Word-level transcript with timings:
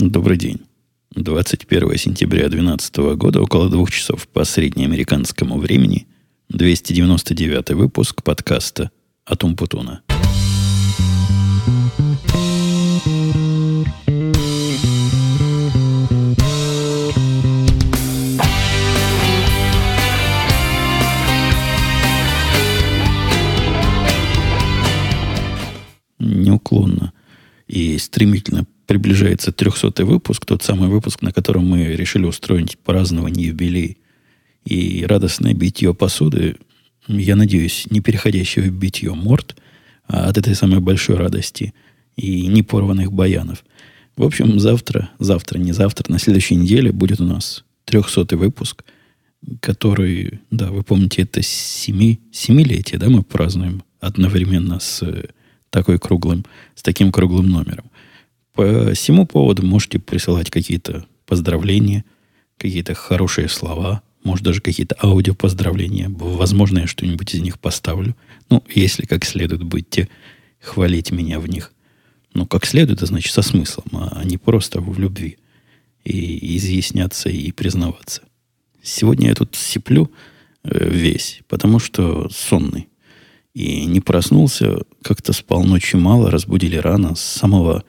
Добрый 0.00 0.36
день. 0.36 0.60
21 1.16 1.96
сентября 1.98 2.48
2012 2.48 2.96
года, 3.16 3.42
около 3.42 3.68
двух 3.68 3.90
часов 3.90 4.28
по 4.28 4.44
среднеамериканскому 4.44 5.58
времени, 5.58 6.06
299 6.50 7.70
выпуск 7.70 8.22
подкаста 8.22 8.92
«Атум 9.24 9.56
Путуна». 9.56 10.02
Неуклонно 26.20 27.12
и 27.66 27.98
стремительно 27.98 28.64
приближается 28.88 29.52
300 29.52 30.06
выпуск, 30.06 30.46
тот 30.46 30.62
самый 30.62 30.88
выпуск, 30.88 31.20
на 31.20 31.30
котором 31.30 31.66
мы 31.66 31.94
решили 31.94 32.24
устроить 32.24 32.78
празднование 32.78 33.48
юбилей 33.48 33.98
и 34.64 35.04
радостное 35.06 35.52
битье 35.52 35.92
посуды, 35.92 36.56
я 37.06 37.36
надеюсь, 37.36 37.86
не 37.90 38.00
переходящее 38.00 38.70
в 38.70 38.72
битье 38.72 39.12
морд, 39.12 39.56
а 40.06 40.30
от 40.30 40.38
этой 40.38 40.54
самой 40.54 40.80
большой 40.80 41.16
радости 41.16 41.74
и 42.16 42.46
непорванных 42.46 43.12
баянов. 43.12 43.62
В 44.16 44.22
общем, 44.22 44.58
завтра, 44.58 45.10
завтра, 45.18 45.58
не 45.58 45.72
завтра, 45.72 46.10
на 46.10 46.18
следующей 46.18 46.56
неделе 46.56 46.90
будет 46.90 47.20
у 47.20 47.24
нас 47.24 47.64
300 47.84 48.38
выпуск, 48.38 48.84
который, 49.60 50.40
да, 50.50 50.70
вы 50.70 50.82
помните, 50.82 51.22
это 51.22 51.42
семи, 51.42 52.20
семилетие, 52.32 52.98
да, 52.98 53.10
мы 53.10 53.22
празднуем 53.22 53.82
одновременно 54.00 54.80
с 54.80 55.04
такой 55.68 55.98
круглым, 55.98 56.46
с 56.74 56.82
таким 56.82 57.12
круглым 57.12 57.50
номером. 57.50 57.87
По 58.58 58.92
всему 58.92 59.24
поводу 59.24 59.64
можете 59.64 60.00
присылать 60.00 60.50
какие-то 60.50 61.06
поздравления, 61.26 62.04
какие-то 62.56 62.92
хорошие 62.92 63.48
слова, 63.48 64.02
может, 64.24 64.44
даже 64.44 64.60
какие-то 64.60 64.96
аудиопоздравления. 65.00 66.08
Возможно, 66.08 66.80
я 66.80 66.88
что-нибудь 66.88 67.32
из 67.32 67.40
них 67.40 67.60
поставлю. 67.60 68.16
Ну, 68.50 68.64
если 68.68 69.06
как 69.06 69.24
следует 69.24 69.62
будете 69.62 70.08
хвалить 70.60 71.12
меня 71.12 71.38
в 71.38 71.48
них. 71.48 71.72
Ну, 72.34 72.46
как 72.46 72.66
следует, 72.66 72.98
это 72.98 73.06
значит 73.06 73.32
со 73.32 73.42
смыслом, 73.42 73.84
а 73.92 74.24
не 74.24 74.38
просто 74.38 74.80
в 74.80 74.98
любви. 74.98 75.38
И 76.02 76.56
изъясняться 76.56 77.28
и 77.28 77.52
признаваться. 77.52 78.22
Сегодня 78.82 79.28
я 79.28 79.36
тут 79.36 79.54
сиплю 79.54 80.10
э, 80.64 80.90
весь, 80.90 81.42
потому 81.46 81.78
что 81.78 82.28
сонный. 82.28 82.88
И 83.54 83.84
не 83.84 84.00
проснулся, 84.00 84.78
как-то 85.02 85.32
спал 85.32 85.62
ночью 85.62 86.00
мало, 86.00 86.32
разбудили 86.32 86.76
рано, 86.76 87.14
с 87.14 87.20
самого 87.20 87.84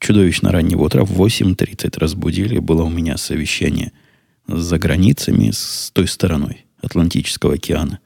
чудовищно 0.00 0.50
раннего 0.50 0.84
утра 0.84 1.04
в 1.04 1.12
8.30 1.20 1.98
разбудили. 1.98 2.58
Было 2.58 2.82
у 2.82 2.88
меня 2.88 3.16
совещание 3.16 3.92
за 4.48 4.78
границами 4.78 5.50
с 5.52 5.90
той 5.92 6.08
стороной 6.08 6.66
Атлантического 6.82 7.54
океана. 7.54 8.00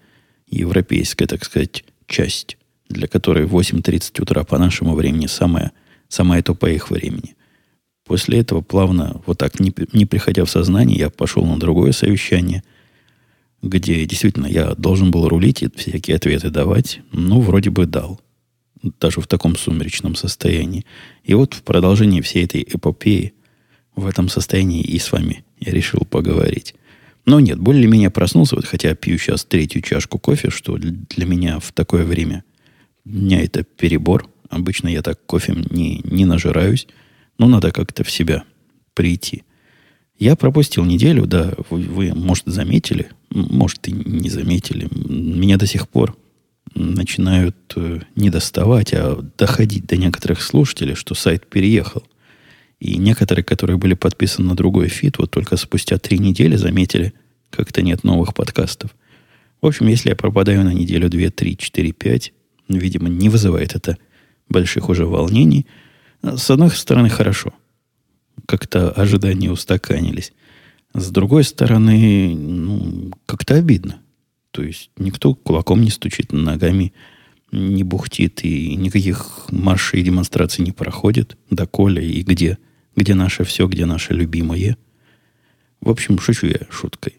Европейская, 0.49 1.27
так 1.27 1.45
сказать, 1.45 1.85
часть, 2.07 2.59
для 2.89 3.07
которой 3.09 3.47
8.30 3.47 4.21
утра 4.21 4.45
по 4.45 4.59
нашему 4.59 4.95
времени 4.95 5.27
самая, 5.27 5.73
самая 6.09 6.43
то 6.43 6.55
по 6.55 6.67
их 6.67 6.91
времени. 6.91 7.37
После 8.05 8.41
этого 8.41 8.61
плавно, 8.61 9.23
вот 9.25 9.39
так, 9.39 9.61
не, 9.61 9.73
не 9.93 10.05
приходя 10.05 10.45
в 10.45 10.51
сознание, 10.51 10.99
я 10.99 11.11
пошел 11.11 11.47
на 11.47 11.59
другое 11.59 11.93
совещание, 11.93 12.63
где 13.63 14.05
действительно 14.05 14.47
я 14.47 14.75
должен 14.75 15.11
был 15.11 15.27
рулить 15.27 15.63
и 15.63 15.71
всякие 15.75 16.17
ответы 16.17 16.51
давать. 16.51 17.01
Ну, 17.13 17.41
вроде 17.41 17.71
бы 17.71 17.87
дал 17.87 18.21
даже 19.01 19.21
в 19.21 19.27
таком 19.27 19.57
сумеречном 19.57 20.15
состоянии. 20.15 20.85
И 21.23 21.35
вот 21.35 21.55
в 21.55 21.63
продолжении 21.63 22.21
всей 22.21 22.45
этой 22.45 22.63
эпопеи 22.63 23.35
в 23.97 24.07
этом 24.07 24.29
состоянии 24.29 24.83
и 24.83 24.99
с 24.99 25.13
вами 25.13 25.45
я 25.61 25.73
решил 25.73 26.01
поговорить. 26.01 26.75
Но 27.27 27.41
нет, 27.41 27.59
более-менее 27.59 28.11
проснулся, 28.11 28.57
вот 28.57 28.67
хотя 28.67 28.95
пью 28.95 29.19
сейчас 29.19 29.45
третью 29.45 29.81
чашку 29.83 30.19
кофе, 30.19 30.51
что 30.51 30.77
для 30.77 31.25
меня 31.25 31.59
в 31.59 31.73
такое 31.73 32.05
время 32.05 32.45
дня 33.05 33.43
это 33.43 33.65
перебор. 33.65 34.29
Обычно 34.51 34.89
я 34.89 35.03
так 35.03 35.25
кофе 35.25 35.55
не, 35.71 36.01
не 36.05 36.27
нажираюсь, 36.27 36.87
но 37.39 37.49
надо 37.49 37.73
как-то 37.73 38.05
в 38.05 38.11
себя 38.11 38.45
прийти. 38.93 39.43
Я 40.19 40.37
пропустил 40.37 40.85
неделю, 40.85 41.27
да, 41.27 41.55
вы, 41.71 41.81
вы, 41.83 42.15
может, 42.15 42.47
заметили, 42.47 43.09
может, 43.31 43.89
и 43.89 43.93
не 43.93 44.31
заметили. 44.31 44.87
Меня 44.93 45.57
до 45.57 45.67
сих 45.67 45.89
пор 45.89 46.17
начинают 46.75 47.57
э, 47.77 48.01
не 48.17 48.31
доставать, 48.31 48.93
а 48.95 49.23
доходить 49.39 49.87
до 49.87 49.97
некоторых 49.97 50.43
слушателей, 50.43 50.95
что 50.95 51.15
сайт 51.15 51.49
переехал. 51.49 52.05
И 52.81 52.97
некоторые, 52.97 53.45
которые 53.45 53.79
были 53.79 53.95
подписаны 53.95 54.49
на 54.49 54.57
другой 54.57 54.89
фит, 54.89 55.19
вот 55.19 55.31
только 55.31 55.57
спустя 55.57 55.99
три 55.99 56.19
недели 56.19 56.57
заметили, 56.57 57.15
как-то 57.51 57.83
нет 57.83 58.05
новых 58.05 58.35
подкастов. 58.35 58.95
В 59.63 59.67
общем, 59.67 59.87
если 59.87 60.11
я 60.11 60.17
пропадаю 60.17 60.65
на 60.65 60.75
неделю, 60.75 61.09
две, 61.09 61.31
три, 61.31 61.57
четыре, 61.57 61.93
пять, 61.93 62.33
видимо, 62.69 63.09
не 63.09 63.29
вызывает 63.29 63.75
это 63.75 63.97
больших 64.49 64.89
уже 64.89 65.07
волнений. 65.07 65.67
С 66.23 66.51
одной 66.51 66.71
стороны, 66.71 67.09
хорошо. 67.09 67.53
Как-то 68.47 68.91
ожидания 68.91 69.51
устаканились. 69.51 70.33
С 70.93 71.11
другой 71.11 71.45
стороны, 71.45 72.35
ну, 72.37 73.13
как-то 73.27 73.55
обидно. 73.55 74.01
То 74.55 74.63
есть 74.63 74.91
никто 74.97 75.35
кулаком 75.35 75.83
не 75.83 75.91
стучит, 75.91 76.33
ногами 76.33 76.93
не 77.51 77.83
бухтит, 77.83 78.45
и 78.45 78.77
никаких 78.77 79.47
маршей 79.51 79.99
и 79.99 80.05
демонстраций 80.05 80.65
не 80.65 80.71
проходит. 80.71 81.37
Доколе 81.51 82.09
и 82.09 82.23
где? 82.23 82.59
Где 82.95 83.15
наше 83.15 83.43
все, 83.43 83.67
где 83.67 83.85
наше 83.85 84.15
любимое? 84.15 84.77
В 85.81 85.91
общем, 85.91 86.21
шучу 86.21 86.47
я 86.47 86.61
шуткой. 86.71 87.15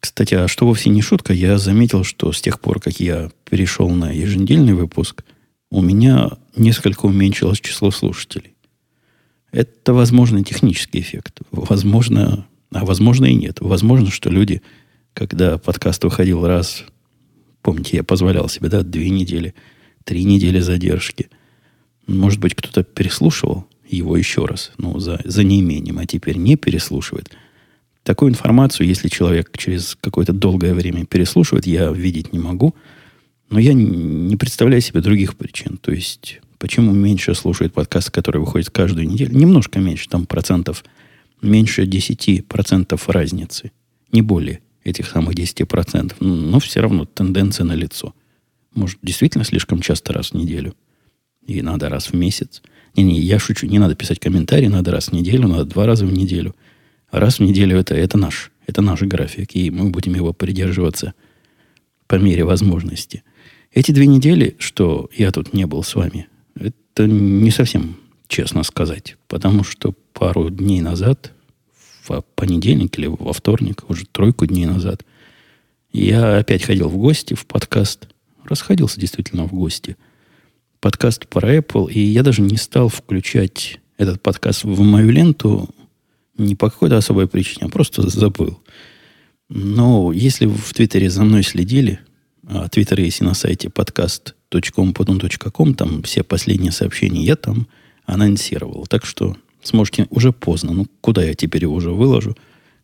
Кстати, 0.00 0.34
а 0.34 0.48
что 0.48 0.66
вовсе 0.66 0.90
не 0.90 1.02
шутка, 1.02 1.32
я 1.32 1.56
заметил, 1.56 2.02
что 2.02 2.32
с 2.32 2.40
тех 2.40 2.60
пор, 2.60 2.80
как 2.80 2.98
я 2.98 3.30
перешел 3.48 3.88
на 3.88 4.10
еженедельный 4.10 4.74
выпуск, 4.74 5.22
у 5.70 5.82
меня 5.82 6.30
несколько 6.56 7.06
уменьшилось 7.06 7.60
число 7.60 7.92
слушателей. 7.92 8.56
Это, 9.52 9.94
возможно, 9.94 10.42
технический 10.42 10.98
эффект. 10.98 11.42
Возможно, 11.52 12.48
а 12.72 12.84
возможно 12.84 13.26
и 13.26 13.34
нет. 13.34 13.58
Возможно, 13.60 14.10
что 14.10 14.30
люди 14.30 14.62
когда 15.14 15.58
подкаст 15.58 16.02
выходил 16.04 16.46
раз, 16.46 16.84
помните, 17.62 17.98
я 17.98 18.04
позволял 18.04 18.48
себе, 18.48 18.68
да, 18.68 18.82
две 18.82 19.10
недели, 19.10 19.54
три 20.04 20.24
недели 20.24 20.60
задержки. 20.60 21.28
Может 22.06 22.40
быть, 22.40 22.54
кто-то 22.54 22.82
переслушивал 22.82 23.66
его 23.86 24.16
еще 24.16 24.44
раз, 24.44 24.72
ну, 24.78 24.98
за, 24.98 25.20
за 25.24 25.44
неимением, 25.44 25.98
а 25.98 26.06
теперь 26.06 26.36
не 26.36 26.56
переслушивает. 26.56 27.30
Такую 28.02 28.30
информацию, 28.30 28.86
если 28.86 29.08
человек 29.08 29.50
через 29.56 29.96
какое-то 30.00 30.32
долгое 30.32 30.74
время 30.74 31.04
переслушивает, 31.04 31.66
я 31.66 31.90
видеть 31.90 32.32
не 32.32 32.38
могу. 32.38 32.74
Но 33.50 33.58
я 33.58 33.72
не 33.74 34.36
представляю 34.36 34.80
себе 34.80 35.00
других 35.00 35.36
причин. 35.36 35.76
То 35.76 35.90
есть, 35.90 36.40
почему 36.58 36.92
меньше 36.92 37.34
слушает 37.34 37.74
подкаст, 37.74 38.10
который 38.10 38.40
выходит 38.40 38.70
каждую 38.70 39.08
неделю? 39.08 39.36
Немножко 39.36 39.80
меньше, 39.80 40.08
там 40.08 40.24
процентов 40.24 40.84
меньше 41.42 41.84
10% 41.84 43.00
разницы. 43.08 43.72
Не 44.12 44.22
более 44.22 44.60
этих 44.90 45.08
самых 45.08 45.34
10%. 45.34 46.14
Но 46.20 46.60
все 46.60 46.80
равно 46.80 47.04
тенденция 47.04 47.64
на 47.64 47.74
лицо. 47.74 48.14
Может, 48.74 48.98
действительно 49.02 49.44
слишком 49.44 49.80
часто 49.80 50.12
раз 50.12 50.30
в 50.30 50.34
неделю? 50.34 50.74
И 51.46 51.62
надо 51.62 51.88
раз 51.88 52.08
в 52.08 52.14
месяц? 52.14 52.62
Не-не, 52.96 53.18
я 53.20 53.38
шучу. 53.38 53.66
Не 53.66 53.78
надо 53.78 53.94
писать 53.94 54.20
комментарии, 54.20 54.66
надо 54.66 54.90
раз 54.90 55.08
в 55.08 55.12
неделю, 55.12 55.48
надо 55.48 55.64
два 55.64 55.86
раза 55.86 56.06
в 56.06 56.12
неделю. 56.12 56.54
Раз 57.10 57.38
в 57.38 57.42
неделю 57.42 57.78
это, 57.78 57.94
это 57.94 58.18
наш. 58.18 58.52
Это 58.66 58.82
наш 58.82 59.02
график, 59.02 59.56
и 59.56 59.70
мы 59.70 59.90
будем 59.90 60.14
его 60.14 60.32
придерживаться 60.32 61.14
по 62.06 62.16
мере 62.16 62.44
возможности. 62.44 63.24
Эти 63.72 63.90
две 63.92 64.06
недели, 64.06 64.56
что 64.58 65.08
я 65.16 65.32
тут 65.32 65.52
не 65.52 65.66
был 65.66 65.82
с 65.82 65.94
вами, 65.94 66.28
это 66.54 67.06
не 67.06 67.50
совсем 67.50 67.96
честно 68.28 68.62
сказать. 68.62 69.16
Потому 69.28 69.64
что 69.64 69.94
пару 70.12 70.50
дней 70.50 70.80
назад 70.80 71.32
в 72.18 72.24
понедельник 72.34 72.98
или 72.98 73.06
во 73.06 73.32
вторник, 73.32 73.84
уже 73.88 74.06
тройку 74.06 74.46
дней 74.46 74.66
назад, 74.66 75.04
я 75.92 76.38
опять 76.38 76.64
ходил 76.64 76.88
в 76.88 76.96
гости 76.96 77.34
в 77.34 77.46
подкаст. 77.46 78.08
Расходился 78.44 79.00
действительно 79.00 79.44
в 79.44 79.52
гости. 79.52 79.96
Подкаст 80.80 81.28
про 81.28 81.56
Apple. 81.56 81.92
И 81.92 82.00
я 82.00 82.22
даже 82.22 82.42
не 82.42 82.56
стал 82.56 82.88
включать 82.88 83.80
этот 83.96 84.22
подкаст 84.22 84.64
в 84.64 84.80
мою 84.80 85.10
ленту 85.10 85.68
не 86.38 86.56
по 86.56 86.70
какой-то 86.70 86.96
особой 86.96 87.28
причине, 87.28 87.66
а 87.66 87.68
просто 87.68 88.08
забыл. 88.08 88.60
Но 89.48 90.12
если 90.12 90.46
вы 90.46 90.56
в 90.56 90.72
Твиттере 90.72 91.10
за 91.10 91.24
мной 91.24 91.42
следили, 91.42 92.00
а 92.46 92.68
Твиттер 92.68 93.00
есть 93.00 93.20
и 93.20 93.24
на 93.24 93.34
сайте 93.34 93.68
podcast.com.com, 93.68 95.74
там 95.74 96.02
все 96.02 96.22
последние 96.22 96.72
сообщения 96.72 97.24
я 97.24 97.36
там 97.36 97.68
анонсировал. 98.06 98.86
Так 98.86 99.04
что 99.04 99.36
сможете 99.62 100.06
уже 100.10 100.32
поздно. 100.32 100.72
Ну, 100.72 100.86
куда 101.00 101.22
я 101.22 101.34
теперь 101.34 101.62
его 101.62 101.74
уже 101.74 101.90
выложу, 101.90 102.36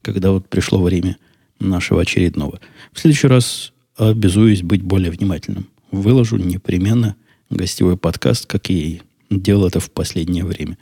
когда 0.03 0.31
вот 0.31 0.49
пришло 0.49 0.83
время 0.83 1.17
нашего 1.59 2.03
очередного. 2.03 2.61
В 2.93 3.01
следующий 3.01 3.29
раз 3.29 3.73
обязуюсь 3.97 4.63
быть 4.63 4.83
более 4.83 5.11
внимательным. 5.11 5.69
Выложу 5.91 6.37
непременно 6.37 7.17
гостевой 7.51 7.97
подкаст, 7.97 8.47
как 8.47 8.71
и 8.71 9.03
делал 9.31 9.67
это 9.67 9.81
в 9.81 9.91
последнее 9.91 10.45
время. 10.45 10.79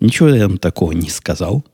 Ничего 0.00 0.28
я 0.28 0.46
там 0.46 0.58
такого 0.58 0.92
не 0.92 1.08
сказал. 1.08 1.64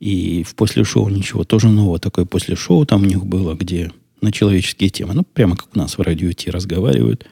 И 0.00 0.42
в 0.42 0.54
после 0.54 0.84
шоу 0.84 1.08
ничего 1.08 1.44
тоже 1.44 1.68
нового 1.68 1.98
такое 1.98 2.24
после 2.26 2.56
шоу 2.56 2.84
там 2.84 3.02
у 3.02 3.06
них 3.06 3.24
было, 3.24 3.54
где 3.54 3.90
на 4.20 4.32
человеческие 4.32 4.90
темы. 4.90 5.14
Ну, 5.14 5.22
прямо 5.22 5.56
как 5.56 5.68
у 5.74 5.78
нас 5.78 5.96
в 5.96 6.02
радио 6.02 6.32
Ти 6.32 6.50
разговаривают. 6.50 7.26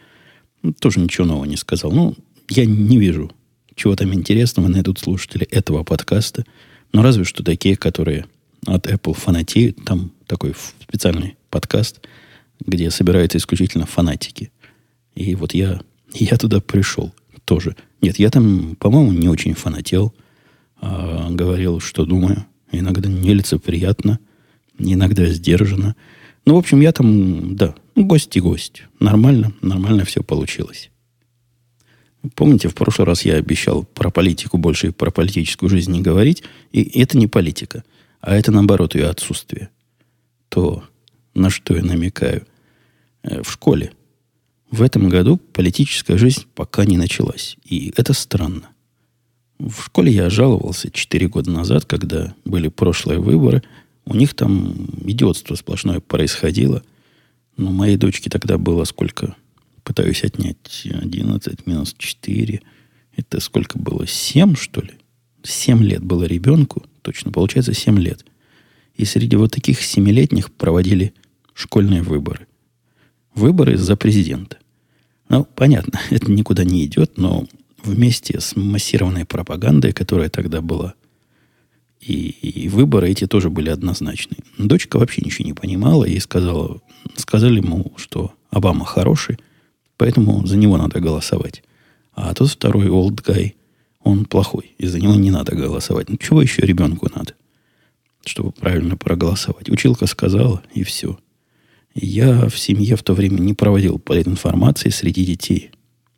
Ну, 0.63 0.73
тоже 0.73 1.01
ничего 1.01 1.27
нового 1.27 1.45
не 1.45 1.57
сказал. 1.57 1.93
Ну, 1.93 2.15
я 2.49 2.65
не 2.65 2.99
вижу 2.99 3.31
чего 3.75 3.97
там 3.97 4.13
интересного 4.15 4.69
найдут 4.69 4.99
слушатели 4.99 5.47
этого 5.47 5.83
подкаста. 5.85 6.45
Но 6.93 7.03
разве 7.03 7.25
что 7.25 7.43
такие, 7.43 7.77
которые 7.77 8.27
от 8.67 8.87
Apple 8.87 9.15
фанатеют. 9.15 9.85
Там 9.85 10.13
такой 10.27 10.55
специальный 10.81 11.37
подкаст, 11.51 12.01
где 12.65 12.91
собираются 12.91 13.39
исключительно 13.39 13.87
фанатики. 13.87 14.51
И 15.15 15.35
вот 15.35 15.55
я, 15.55 15.81
я 16.13 16.37
туда 16.37 16.61
пришел 16.61 17.13
тоже. 17.45 17.77
Нет, 18.01 18.19
я 18.19 18.31
там, 18.31 18.77
по-моему, 18.77 19.13
не 19.13 19.29
очень 19.29 19.55
фанател. 19.55 20.15
А, 20.81 21.29
говорил, 21.31 21.81
что 21.81 22.05
думаю. 22.05 22.47
Иногда 22.71 23.09
нелицеприятно, 23.09 24.19
иногда 24.79 25.27
сдержанно. 25.27 25.95
Ну, 26.47 26.55
в 26.55 26.59
общем, 26.59 26.81
я 26.81 26.93
там, 26.93 27.55
да, 27.55 27.75
гость 27.95 28.35
и 28.37 28.41
гость. 28.41 28.85
Нормально, 28.99 29.53
нормально 29.61 30.07
все 30.07 30.23
получилось. 30.23 30.91
Помните, 32.35 32.69
в 32.69 32.75
прошлый 32.75 33.07
раз 33.07 33.25
я 33.25 33.37
обещал 33.37 33.85
про 33.85 34.11
политику 34.11 34.57
больше 34.57 34.89
и 34.89 34.93
про 34.93 35.11
политическую 35.11 35.69
жизнь 35.69 35.93
не 35.93 36.03
говорить. 36.03 36.43
И 36.71 37.01
это 37.01 37.19
не 37.19 37.27
политика, 37.27 37.85
а 38.21 38.35
это, 38.37 38.53
наоборот, 38.53 38.95
ее 38.95 39.09
отсутствие. 39.09 39.71
То, 40.49 40.85
на 41.35 41.51
что 41.51 41.75
я 41.75 41.83
намекаю. 41.83 42.47
Э, 43.23 43.43
в 43.43 43.51
школе 43.51 43.93
в 44.73 44.81
этом 44.81 45.09
году 45.11 45.37
политическая 45.37 46.17
жизнь 46.17 46.47
пока 46.55 46.85
не 46.87 46.97
началась. 46.97 47.57
И 47.63 47.93
это 47.97 48.15
странно. 48.15 48.71
В 49.59 49.83
школе 49.85 50.11
я 50.11 50.31
жаловался 50.31 50.91
4 50.91 51.29
года 51.29 51.51
назад, 51.51 51.85
когда 51.85 52.35
были 52.45 52.69
прошлые 52.69 53.21
выборы. 53.21 53.63
У 54.07 54.15
них 54.17 54.35
там 54.35 54.89
идиотство 55.05 55.55
сплошное 55.57 56.01
происходило. 56.01 56.83
Но 57.57 57.71
моей 57.71 57.97
дочке 57.97 58.31
тогда 58.31 58.57
было 58.57 58.85
сколько? 58.85 59.37
Пытаюсь 59.85 60.23
отнять 60.23 60.85
11 60.85 61.67
минус 61.67 61.95
4. 61.99 62.61
Это 63.17 63.41
сколько 63.41 63.79
было? 63.79 64.07
7, 64.07 64.55
что 64.55 64.81
ли? 64.81 64.93
7 65.43 65.83
лет 65.83 66.05
было 66.05 66.25
ребенку. 66.25 66.85
Точно, 67.03 67.33
получается 67.33 67.75
7 67.75 67.99
лет. 67.99 68.25
И 68.95 69.05
среди 69.05 69.37
вот 69.37 69.53
таких 69.53 69.83
семилетних 69.83 70.53
проводили 70.53 71.15
школьные 71.55 72.03
выборы. 72.03 72.47
Выборы 73.35 73.77
за 73.77 73.97
президента. 73.97 74.59
Ну, 75.29 75.45
понятно, 75.45 75.99
это 76.11 76.31
никуда 76.31 76.65
не 76.65 76.85
идет, 76.85 77.19
но 77.19 77.47
вместе 77.83 78.39
с 78.39 78.55
массированной 78.55 79.25
пропагандой, 79.25 79.93
которая 79.93 80.29
тогда 80.29 80.61
была, 80.61 80.95
и, 82.01 82.13
и 82.13 82.69
выборы 82.69 83.11
эти 83.11 83.27
тоже 83.27 83.49
были 83.51 83.71
однозначны. 83.71 84.37
Дочка 84.59 84.99
вообще 84.99 85.23
ничего 85.25 85.47
не 85.47 85.55
понимала 85.55 86.05
и 86.05 86.19
сказала, 86.21 86.81
сказали 87.17 87.57
ему, 87.59 87.93
что 87.97 88.33
Обама 88.51 88.85
хороший– 88.85 89.39
Поэтому 90.03 90.45
за 90.45 90.57
него 90.57 90.77
надо 90.79 90.99
голосовать. 90.99 91.63
А 92.13 92.35
тот 92.35 92.51
второй 92.51 92.89
old 92.89 93.23
guy, 93.25 93.53
он 94.01 94.25
плохой. 94.25 94.75
И 94.77 94.87
за 94.89 94.99
него 94.99 95.15
не 95.15 95.31
надо 95.31 95.55
голосовать. 95.55 96.09
Ну, 96.09 96.17
чего 96.17 96.43
еще 96.43 96.63
ребенку 96.63 97.09
надо? 97.15 97.35
Чтобы 98.27 98.51
правильно 98.51 98.97
проголосовать. 98.97 99.71
Училка 99.71 100.07
сказала, 100.07 100.61
и 100.75 100.83
все. 100.83 101.21
Я 101.95 102.49
в 102.49 102.59
семье 102.59 102.97
в 102.97 103.05
то 103.05 103.15
время 103.15 103.39
не 103.39 103.55
проводил 103.55 104.01
политинформации 104.01 104.89
среди 104.89 105.25
детей. 105.25 105.71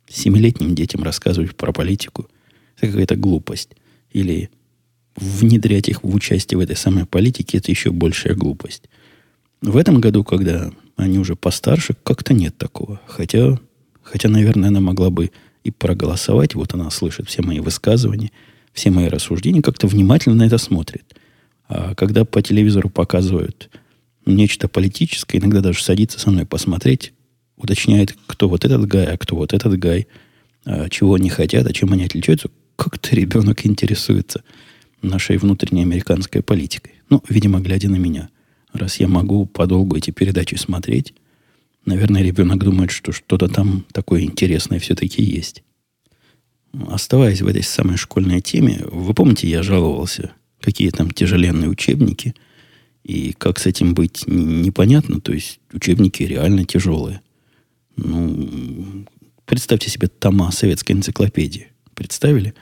Семилетним 0.09 0.73
детям 0.73 1.03
рассказывать 1.03 1.55
про 1.55 1.71
политику– 1.71 2.27
это 2.77 2.87
какая-то 2.87 3.15
глупость. 3.17 3.69
Или 4.09 4.49
внедрять 5.15 5.89
их 5.89 6.03
в 6.03 6.15
участие 6.15 6.57
в 6.57 6.61
этой 6.61 6.75
самой 6.75 7.05
политике– 7.05 7.57
это 7.59 7.69
еще 7.69 7.91
большая 7.91 8.33
глупость. 8.33 8.89
В 9.61 9.77
этом 9.77 10.01
году, 10.01 10.23
когда 10.23 10.71
они 10.95 11.19
уже 11.19 11.35
постарше, 11.35 11.95
как-то 12.01 12.33
нет 12.33 12.57
такого. 12.57 12.99
Хотя 13.05 13.59
Хотя, 14.05 14.29
наверное, 14.29 14.69
она 14.69 14.79
могла 14.79 15.09
бы 15.09 15.31
и 15.63 15.71
проголосовать. 15.71 16.53
Вот 16.53 16.73
она 16.75 16.89
слышит 16.91 17.27
все 17.27 17.41
мои 17.41 17.59
высказывания, 17.59 18.31
все 18.71 18.91
мои 18.91 19.07
рассуждения, 19.07 19.61
как-то 19.61 19.87
внимательно 19.87 20.35
на 20.35 20.43
это 20.43 20.59
смотрит. 20.59 21.15
А 21.67 21.95
когда 21.95 22.23
по 22.23 22.41
телевизору 22.41 22.89
показывают 22.89 23.69
нечто 24.25 24.67
политическое, 24.67 25.39
иногда 25.39 25.61
даже 25.61 25.83
садится 25.83 26.19
со 26.19 26.29
мной 26.29 26.45
посмотреть, 26.45 27.13
уточняет, 27.57 28.15
кто 28.27 28.47
вот 28.47 28.63
этот 28.63 28.85
гай, 28.87 29.05
а 29.07 29.17
кто 29.17 29.35
вот 29.35 29.53
этот 29.53 29.77
гай, 29.79 30.07
а 30.65 30.87
чего 30.89 31.15
они 31.15 31.29
хотят, 31.29 31.65
а 31.65 31.73
чем 31.73 31.91
они 31.93 32.05
отличаются, 32.05 32.49
как-то 32.75 33.15
ребенок 33.15 33.65
интересуется 33.65 34.43
нашей 35.01 35.37
внутренней 35.37 35.81
американской 35.81 36.43
политикой. 36.43 36.93
Ну, 37.09 37.23
видимо, 37.27 37.59
глядя 37.59 37.89
на 37.89 37.95
меня. 37.95 38.29
Раз 38.71 38.99
я 38.99 39.07
могу 39.07 39.45
подолгу 39.45 39.95
эти 39.95 40.11
передачи 40.11 40.55
смотреть, 40.55 41.13
Наверное, 41.85 42.23
ребенок 42.23 42.63
думает, 42.63 42.91
что 42.91 43.11
что-то 43.11 43.47
там 43.47 43.85
такое 43.91 44.21
интересное 44.21 44.79
все-таки 44.79 45.23
есть. 45.23 45.63
Оставаясь 46.87 47.41
в 47.41 47.47
этой 47.47 47.63
самой 47.63 47.97
школьной 47.97 48.41
теме, 48.41 48.81
вы 48.91 49.13
помните, 49.13 49.47
я 49.47 49.63
жаловался, 49.63 50.33
какие 50.59 50.89
там 50.89 51.11
тяжеленные 51.11 51.69
учебники, 51.69 52.35
и 53.03 53.33
как 53.33 53.59
с 53.59 53.67
этим 53.67 53.93
быть 53.93 54.23
непонятно, 54.25 55.21
то 55.21 55.31
есть 55.31 55.59
учебники 55.71 56.23
реально 56.23 56.65
тяжелые. 56.65 57.21
Ну, 57.97 59.05
представьте 59.45 59.91
себе 59.91 60.07
тома 60.07 60.51
советской 60.51 60.93
энциклопедии. 60.93 61.67
Представили? 61.93 62.55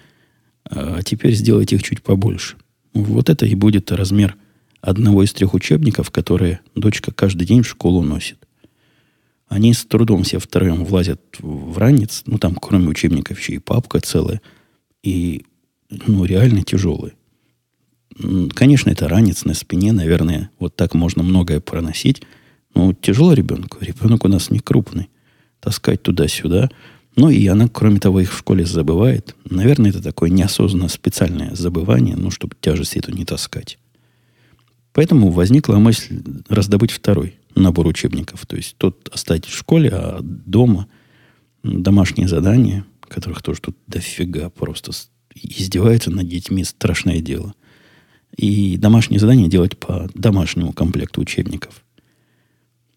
А 0.66 1.02
теперь 1.02 1.34
сделайте 1.34 1.78
их 1.78 1.84
чуть 1.84 2.04
побольше. 2.04 2.58
Вот 2.94 3.30
это 3.30 3.46
и 3.46 3.56
будет 3.56 3.92
размер 3.92 4.36
одного 4.82 5.24
из 5.24 5.32
трех 5.32 5.54
учебников, 5.54 6.12
которые 6.12 6.60
дочка 6.76 7.12
каждый 7.12 7.48
день 7.48 7.64
в 7.64 7.68
школу 7.68 8.04
носит. 8.04 8.43
Они 9.54 9.72
с 9.72 9.86
трудом 9.86 10.24
все 10.24 10.40
втроем 10.40 10.84
влазят 10.84 11.22
в 11.38 11.78
ранец. 11.78 12.24
Ну, 12.26 12.40
там, 12.40 12.56
кроме 12.56 12.88
учебников, 12.88 13.40
еще 13.40 13.54
и 13.54 13.60
папка 13.60 14.00
целая. 14.00 14.42
И, 15.04 15.46
ну, 16.08 16.26
реально 16.26 16.64
тяжелый. 16.64 17.14
Конечно, 18.56 18.90
это 18.90 19.08
ранец 19.08 19.46
на 19.46 19.54
спине, 19.54 19.92
наверное, 19.92 20.50
вот 20.58 20.76
так 20.76 20.96
можно 20.96 21.22
многое 21.22 21.60
проносить. 21.60 22.24
Но 22.74 22.94
тяжело 22.94 23.34
ребенку. 23.34 23.78
Ребенок 23.80 24.26
у 24.26 24.28
нас 24.28 24.50
не 24.50 24.58
крупный. 24.58 25.12
Таскать 25.60 26.02
туда-сюда. 26.02 26.72
Ну, 27.16 27.30
и 27.30 27.46
она, 27.46 27.68
кроме 27.68 28.00
того, 28.00 28.22
их 28.22 28.34
в 28.34 28.38
школе 28.40 28.66
забывает. 28.66 29.36
Наверное, 29.48 29.92
это 29.92 30.02
такое 30.02 30.32
неосознанно 30.32 30.90
специальное 30.90 31.54
забывание, 31.54 32.16
ну, 32.16 32.32
чтобы 32.32 32.56
тяжесть 32.60 32.98
эту 32.98 33.12
не 33.12 33.24
таскать. 33.24 33.78
Поэтому 34.94 35.32
возникла 35.32 35.78
мысль 35.78 36.22
раздобыть 36.48 36.92
второй 36.92 37.36
набор 37.56 37.88
учебников. 37.88 38.46
То 38.46 38.56
есть 38.56 38.76
тот 38.78 39.10
оставить 39.12 39.46
в 39.46 39.56
школе, 39.56 39.90
а 39.92 40.20
дома 40.22 40.88
домашние 41.64 42.28
задания, 42.28 42.86
которых 43.02 43.42
тоже 43.42 43.62
тут 43.62 43.78
дофига 43.88 44.50
просто 44.50 44.92
издеваются 45.36 46.12
над 46.12 46.28
детьми, 46.28 46.64
страшное 46.64 47.22
дело. 47.22 47.54
И 48.36 48.78
домашние 48.78 49.20
задания 49.20 49.48
делать 49.48 49.78
по 49.78 50.10
домашнему 50.14 50.74
комплекту 50.74 51.22
учебников. 51.22 51.84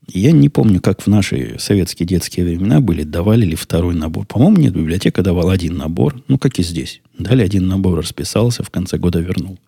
Я 0.08 0.32
не 0.32 0.48
помню, 0.48 0.80
как 0.80 1.02
в 1.02 1.08
наши 1.08 1.56
советские 1.58 2.06
детские 2.06 2.46
времена 2.46 2.80
были, 2.80 3.02
давали 3.02 3.44
ли 3.44 3.56
второй 3.56 3.94
набор. 3.94 4.24
По-моему, 4.26 4.58
нет, 4.58 4.74
библиотека 4.74 5.22
давала 5.22 5.52
один 5.52 5.76
набор, 5.76 6.22
ну, 6.28 6.38
как 6.38 6.58
и 6.58 6.62
здесь. 6.62 7.00
Дали 7.18 7.42
один 7.42 7.66
набор, 7.66 7.98
расписался, 7.98 8.62
в 8.62 8.70
конце 8.70 8.98
года 8.98 9.18
вернул. 9.18 9.58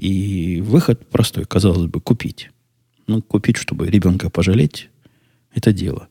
И 0.00 0.62
выход 0.62 1.06
простой, 1.10 1.44
казалось 1.44 1.86
бы, 1.86 2.00
купить. 2.00 2.50
Ну, 3.06 3.20
купить, 3.20 3.58
чтобы 3.58 3.86
ребенка 3.86 4.30
пожалеть, 4.30 4.88
это 5.54 5.74
дело. 5.74 6.08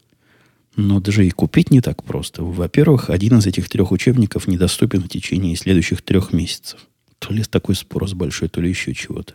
Но 0.76 1.00
даже 1.00 1.26
и 1.26 1.32
купить 1.32 1.72
не 1.72 1.82
так 1.82 2.04
просто. 2.04 2.44
Во-первых, 2.44 3.10
один 3.10 3.40
из 3.40 3.48
этих 3.48 3.68
трех 3.68 3.92
учебников 3.92 4.48
недоступен 4.48 5.02
в 5.02 5.10
течение 5.10 5.56
следующих 5.56 6.04
трех 6.04 6.34
месяцев. 6.34 6.88
То 7.18 7.34
ли 7.34 7.44
такой 7.44 7.74
спрос 7.74 8.14
большой, 8.14 8.48
то 8.48 8.62
ли 8.62 8.70
еще 8.70 8.94
чего-то. 8.94 9.34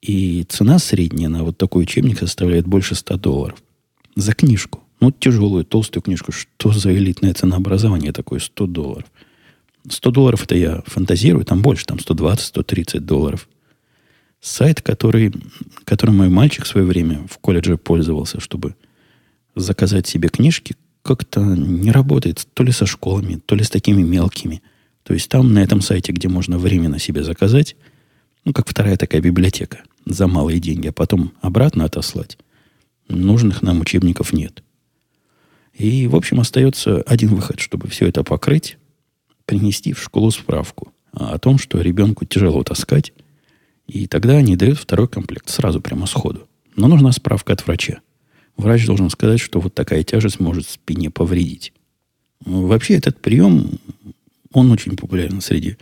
И 0.00 0.44
цена 0.48 0.78
средняя 0.78 1.28
на 1.28 1.42
вот 1.42 1.58
такой 1.58 1.82
учебник 1.82 2.20
составляет 2.20 2.68
больше 2.68 2.94
100 2.94 3.16
долларов. 3.16 3.60
За 4.14 4.32
книжку. 4.32 4.84
Ну, 5.00 5.10
тяжелую, 5.10 5.64
толстую 5.64 6.04
книжку. 6.04 6.30
Что 6.30 6.70
за 6.70 6.94
элитное 6.94 7.34
ценообразование 7.34 8.12
такое? 8.12 8.38
100 8.38 8.66
долларов. 8.68 9.10
100 9.90 10.10
долларов 10.10 10.44
это 10.44 10.56
я 10.56 10.82
фантазирую, 10.86 11.44
там 11.44 11.62
больше, 11.62 11.86
там 11.86 11.98
120-130 11.98 13.00
долларов 13.00 13.48
сайт, 14.40 14.82
который, 14.82 15.32
которым 15.84 16.18
мой 16.18 16.28
мальчик 16.28 16.64
в 16.64 16.68
свое 16.68 16.86
время 16.86 17.26
в 17.28 17.38
колледже 17.38 17.76
пользовался, 17.76 18.40
чтобы 18.40 18.74
заказать 19.54 20.06
себе 20.06 20.28
книжки, 20.28 20.76
как-то 21.02 21.40
не 21.40 21.90
работает 21.90 22.46
то 22.54 22.62
ли 22.62 22.72
со 22.72 22.86
школами, 22.86 23.40
то 23.44 23.54
ли 23.54 23.64
с 23.64 23.70
такими 23.70 24.02
мелкими. 24.02 24.62
То 25.02 25.14
есть 25.14 25.28
там 25.28 25.54
на 25.54 25.60
этом 25.60 25.80
сайте, 25.80 26.12
где 26.12 26.28
можно 26.28 26.58
временно 26.58 26.98
себе 26.98 27.24
заказать, 27.24 27.76
ну, 28.44 28.52
как 28.52 28.68
вторая 28.68 28.96
такая 28.96 29.20
библиотека 29.20 29.82
за 30.04 30.26
малые 30.26 30.60
деньги, 30.60 30.88
а 30.88 30.92
потом 30.92 31.32
обратно 31.40 31.84
отослать, 31.84 32.38
нужных 33.08 33.62
нам 33.62 33.80
учебников 33.80 34.32
нет. 34.32 34.62
И, 35.74 36.06
в 36.06 36.16
общем, 36.16 36.40
остается 36.40 37.02
один 37.02 37.34
выход, 37.34 37.60
чтобы 37.60 37.88
все 37.88 38.06
это 38.06 38.24
покрыть. 38.24 38.78
Принести 39.48 39.94
в 39.94 40.02
школу 40.02 40.30
справку 40.30 40.92
о 41.12 41.38
том, 41.38 41.58
что 41.58 41.80
ребенку 41.80 42.26
тяжело 42.26 42.62
таскать, 42.62 43.14
и 43.86 44.06
тогда 44.06 44.36
они 44.36 44.56
дают 44.56 44.78
второй 44.78 45.08
комплект 45.08 45.48
сразу 45.48 45.80
прямо 45.80 46.06
сходу. 46.06 46.46
Но 46.76 46.86
нужна 46.86 47.10
справка 47.12 47.54
от 47.54 47.66
врача. 47.66 48.00
Врач 48.58 48.84
должен 48.84 49.08
сказать, 49.08 49.40
что 49.40 49.58
вот 49.58 49.74
такая 49.74 50.04
тяжесть 50.04 50.38
может 50.38 50.68
спине 50.68 51.10
повредить. 51.10 51.72
Вообще 52.44 52.94
этот 52.94 53.22
прием, 53.22 53.78
он 54.52 54.70
очень 54.70 54.96
популярен 54.96 55.40
среди 55.40 55.78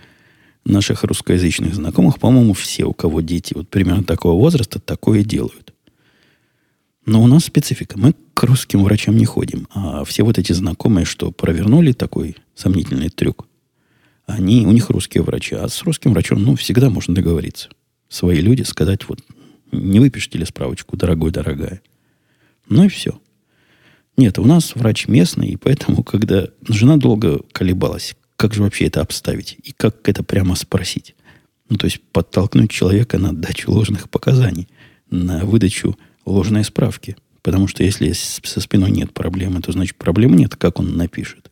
наших 0.64 1.02
русскоязычных 1.02 1.74
знакомых. 1.74 2.20
По-моему, 2.20 2.52
все, 2.52 2.84
у 2.84 2.92
кого 2.92 3.20
дети 3.20 3.52
вот 3.54 3.68
примерно 3.68 4.04
такого 4.04 4.40
возраста, 4.40 4.78
такое 4.78 5.24
делают. 5.24 5.74
Но 7.04 7.22
у 7.22 7.26
нас 7.26 7.44
специфика. 7.44 7.98
Мы 7.98 8.14
к 8.34 8.44
русским 8.44 8.84
врачам 8.84 9.16
не 9.16 9.24
ходим. 9.24 9.66
А 9.74 10.04
все 10.04 10.22
вот 10.22 10.38
эти 10.38 10.52
знакомые, 10.52 11.04
что 11.04 11.32
провернули 11.32 11.92
такой 11.92 12.36
сомнительный 12.54 13.08
трюк, 13.08 13.48
они, 14.26 14.66
у 14.66 14.72
них 14.72 14.90
русские 14.90 15.22
врачи. 15.22 15.54
А 15.54 15.68
с 15.68 15.82
русским 15.82 16.12
врачом, 16.12 16.42
ну, 16.42 16.56
всегда 16.56 16.90
можно 16.90 17.14
договориться. 17.14 17.68
Свои 18.08 18.40
люди 18.40 18.62
сказать, 18.62 19.08
вот, 19.08 19.20
не 19.72 20.00
выпишите 20.00 20.38
ли 20.38 20.44
справочку, 20.44 20.96
дорогой, 20.96 21.30
дорогая. 21.30 21.80
Ну 22.68 22.84
и 22.84 22.88
все. 22.88 23.18
Нет, 24.16 24.38
у 24.38 24.44
нас 24.44 24.74
врач 24.74 25.08
местный, 25.08 25.48
и 25.48 25.56
поэтому, 25.56 26.02
когда 26.02 26.48
жена 26.66 26.96
долго 26.96 27.40
колебалась, 27.52 28.16
как 28.36 28.54
же 28.54 28.62
вообще 28.62 28.86
это 28.86 29.00
обставить 29.00 29.58
и 29.62 29.72
как 29.72 30.08
это 30.08 30.22
прямо 30.22 30.54
спросить. 30.56 31.14
Ну, 31.68 31.76
то 31.76 31.86
есть 31.86 32.00
подтолкнуть 32.12 32.70
человека 32.70 33.18
на 33.18 33.34
дачу 33.34 33.70
ложных 33.70 34.08
показаний, 34.08 34.68
на 35.10 35.44
выдачу 35.44 35.98
ложной 36.24 36.64
справки. 36.64 37.16
Потому 37.42 37.68
что 37.68 37.84
если 37.84 38.12
со 38.12 38.60
спиной 38.60 38.90
нет 38.90 39.12
проблемы, 39.12 39.60
то 39.60 39.72
значит 39.72 39.96
проблем 39.96 40.34
нет, 40.34 40.56
как 40.56 40.80
он 40.80 40.96
напишет. 40.96 41.50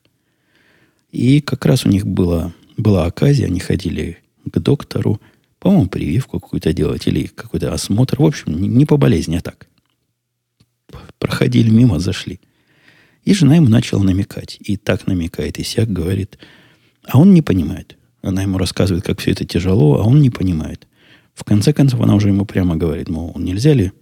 И 1.13 1.41
как 1.41 1.65
раз 1.67 1.87
у 1.87 1.89
них 1.89 2.07
была, 2.07 2.53
была 2.77 3.07
оказия, 3.07 3.47
они 3.47 3.61
ходили 3.61 4.19
к 4.51 4.59
доктору, 4.59 5.21
по-моему, 5.59 5.89
прививку 5.89 6.41
какую-то 6.41 6.73
делать 6.73 7.07
или 7.07 7.27
какой-то 7.27 7.73
осмотр. 7.73 8.21
В 8.21 8.25
общем, 8.25 8.61
не 8.61 8.85
по 8.85 8.97
болезни, 8.97 9.37
а 9.37 9.41
так. 9.41 9.69
Проходили 11.19 11.71
мимо, 11.71 11.99
зашли. 11.99 12.41
И 13.25 13.33
жена 13.33 13.57
ему 13.57 13.69
начала 13.69 14.03
намекать. 14.03 14.59
И 14.61 14.77
так 14.77 15.07
намекает, 15.07 15.59
и 15.59 15.65
сяк 15.65 15.89
говорит. 15.89 16.39
А 17.05 17.19
он 17.19 17.33
не 17.33 17.41
понимает. 17.41 17.97
Она 18.23 18.43
ему 18.43 18.59
рассказывает, 18.59 19.05
как 19.05 19.21
все 19.21 19.31
это 19.33 19.45
тяжело, 19.45 20.01
а 20.01 20.05
он 20.05 20.21
не 20.21 20.31
понимает. 20.31 20.87
В 21.35 21.45
конце 21.45 21.73
концов, 21.73 22.01
она 22.01 22.15
уже 22.15 22.29
ему 22.29 22.45
прямо 22.45 22.77
говорит, 22.77 23.09
мол, 23.09 23.35
нельзя 23.37 23.73
ли 23.73 23.93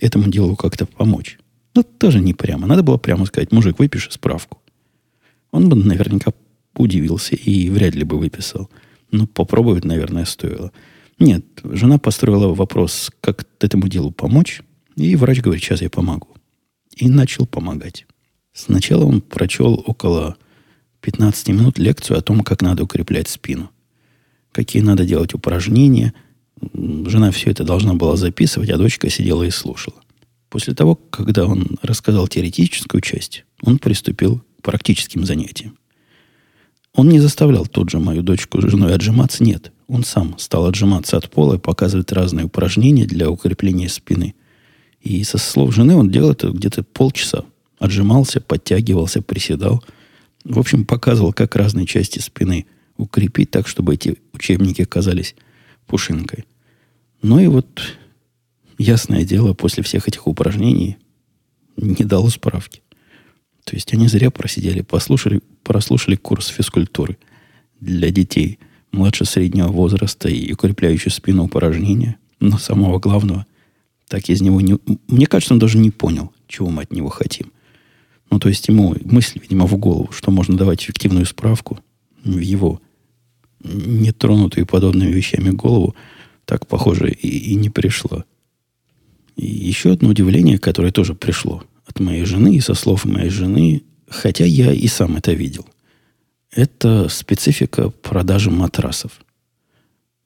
этому 0.00 0.28
делу 0.30 0.56
как-то 0.56 0.86
помочь. 0.86 1.38
Ну, 1.74 1.82
тоже 1.82 2.20
не 2.20 2.34
прямо. 2.34 2.66
Надо 2.66 2.82
было 2.82 2.96
прямо 2.96 3.26
сказать, 3.26 3.52
мужик, 3.52 3.78
выпиши 3.78 4.10
справку. 4.10 4.60
Он 5.50 5.68
бы 5.68 5.76
наверняка 5.76 6.32
удивился 6.74 7.36
и 7.36 7.68
вряд 7.68 7.94
ли 7.94 8.04
бы 8.04 8.18
выписал. 8.18 8.70
Ну, 9.10 9.26
попробовать, 9.26 9.84
наверное, 9.84 10.24
стоило. 10.24 10.72
Нет, 11.18 11.44
жена 11.64 11.98
построила 11.98 12.54
вопрос, 12.54 13.10
как 13.20 13.46
этому 13.60 13.88
делу 13.88 14.10
помочь. 14.10 14.62
И 14.96 15.16
врач 15.16 15.40
говорит, 15.40 15.62
сейчас 15.62 15.82
я 15.82 15.90
помогу. 15.90 16.28
И 16.96 17.08
начал 17.08 17.46
помогать. 17.46 18.06
Сначала 18.52 19.04
он 19.04 19.20
прочел 19.20 19.82
около 19.86 20.36
15 21.00 21.48
минут 21.48 21.78
лекцию 21.78 22.18
о 22.18 22.22
том, 22.22 22.40
как 22.42 22.62
надо 22.62 22.84
укреплять 22.84 23.28
спину. 23.28 23.70
Какие 24.52 24.82
надо 24.82 25.04
делать 25.04 25.34
упражнения– 25.34 26.14
Жена 26.74 27.30
все 27.30 27.50
это 27.50 27.64
должна 27.64 27.94
была 27.94 28.16
записывать, 28.16 28.70
а 28.70 28.76
дочка 28.76 29.08
сидела 29.08 29.42
и 29.44 29.50
слушала. 29.50 29.96
После 30.48 30.74
того, 30.74 30.94
когда 30.94 31.46
он 31.46 31.78
рассказал 31.82 32.28
теоретическую 32.28 33.00
часть, 33.00 33.44
он 33.62 33.78
приступил 33.78 34.42
к 34.58 34.62
практическим 34.62 35.24
занятиям. 35.24 35.78
Он 36.94 37.08
не 37.08 37.20
заставлял 37.20 37.66
тут 37.66 37.90
же 37.90 37.98
мою 37.98 38.22
дочку 38.22 38.60
с 38.60 38.70
женой 38.70 38.94
отжиматься, 38.94 39.44
нет. 39.44 39.72
Он 39.86 40.04
сам 40.04 40.38
стал 40.38 40.66
отжиматься 40.66 41.16
от 41.16 41.30
пола 41.30 41.54
и 41.54 41.58
показывать 41.58 42.12
разные 42.12 42.46
упражнения 42.46 43.06
для 43.06 43.30
укрепления 43.30 43.88
спины. 43.88 44.34
И 45.00 45.22
со 45.24 45.38
слов 45.38 45.74
жены 45.74 45.96
он 45.96 46.10
делал 46.10 46.32
это 46.32 46.50
где-то 46.50 46.82
полчаса. 46.82 47.44
Отжимался, 47.78 48.40
подтягивался, 48.40 49.22
приседал. 49.22 49.82
В 50.44 50.58
общем, 50.58 50.84
показывал, 50.84 51.32
как 51.32 51.56
разные 51.56 51.86
части 51.86 52.18
спины 52.18 52.66
укрепить 52.96 53.50
так, 53.50 53.66
чтобы 53.66 53.94
эти 53.94 54.18
учебники 54.32 54.84
казались 54.84 55.34
пушинкой. 55.86 56.44
Ну 57.22 57.38
и 57.38 57.46
вот, 57.46 57.98
ясное 58.78 59.24
дело, 59.24 59.54
после 59.54 59.82
всех 59.82 60.08
этих 60.08 60.26
упражнений 60.26 60.98
не 61.76 62.04
дало 62.04 62.28
справки. 62.28 62.82
То 63.70 63.76
есть 63.76 63.94
они 63.94 64.08
зря 64.08 64.32
просидели, 64.32 64.82
послушали, 64.82 65.42
прослушали 65.62 66.16
курс 66.16 66.48
физкультуры 66.48 67.18
для 67.78 68.10
детей 68.10 68.58
младше 68.90 69.24
среднего 69.24 69.68
возраста 69.68 70.28
и 70.28 70.52
укрепляющие 70.52 71.12
спину 71.12 71.44
упражнения. 71.44 72.16
Но 72.40 72.58
самого 72.58 72.98
главного, 72.98 73.46
так 74.08 74.28
из 74.28 74.40
него 74.40 74.60
не... 74.60 74.76
Мне 75.06 75.26
кажется, 75.26 75.54
он 75.54 75.60
даже 75.60 75.78
не 75.78 75.92
понял, 75.92 76.32
чего 76.48 76.68
мы 76.68 76.82
от 76.82 76.92
него 76.92 77.10
хотим. 77.10 77.52
Ну, 78.28 78.40
то 78.40 78.48
есть 78.48 78.66
ему 78.66 78.96
мысль, 79.04 79.38
видимо, 79.40 79.68
в 79.68 79.76
голову, 79.76 80.10
что 80.10 80.32
можно 80.32 80.56
давать 80.56 80.82
эффективную 80.82 81.24
справку 81.24 81.78
в 82.24 82.40
его 82.40 82.80
нетронутую 83.62 84.66
подобными 84.66 85.12
вещами 85.12 85.50
голову– 85.50 85.94
так, 86.44 86.66
похоже, 86.66 87.12
и, 87.12 87.52
и 87.52 87.54
не 87.54 87.70
пришло. 87.70 88.24
И 89.36 89.46
еще 89.46 89.92
одно 89.92 90.08
удивление, 90.08 90.58
которое 90.58 90.90
тоже 90.90 91.14
пришло 91.14 91.62
от 91.90 92.00
моей 92.00 92.24
жены 92.24 92.56
и 92.56 92.60
со 92.60 92.74
слов 92.74 93.04
моей 93.04 93.30
жены, 93.30 93.82
хотя 94.08 94.44
я 94.44 94.72
и 94.72 94.86
сам 94.86 95.16
это 95.16 95.32
видел. 95.32 95.66
Это 96.50 97.08
специфика 97.08 97.90
продажи 97.90 98.50
матрасов. 98.50 99.12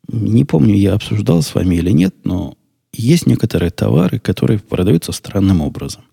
Не 0.09 0.45
помню, 0.45 0.75
я 0.75 0.95
обсуждал 0.95 1.43
с 1.43 1.55
вами 1.55 1.77
или 1.77 1.91
нет, 1.91 2.15
но 2.25 2.57
есть 2.93 3.27
некоторые 3.27 3.71
товары, 3.71 4.19
которые 4.19 4.59
продаются 4.59 5.13
странным 5.13 5.61
образом. 5.61 6.05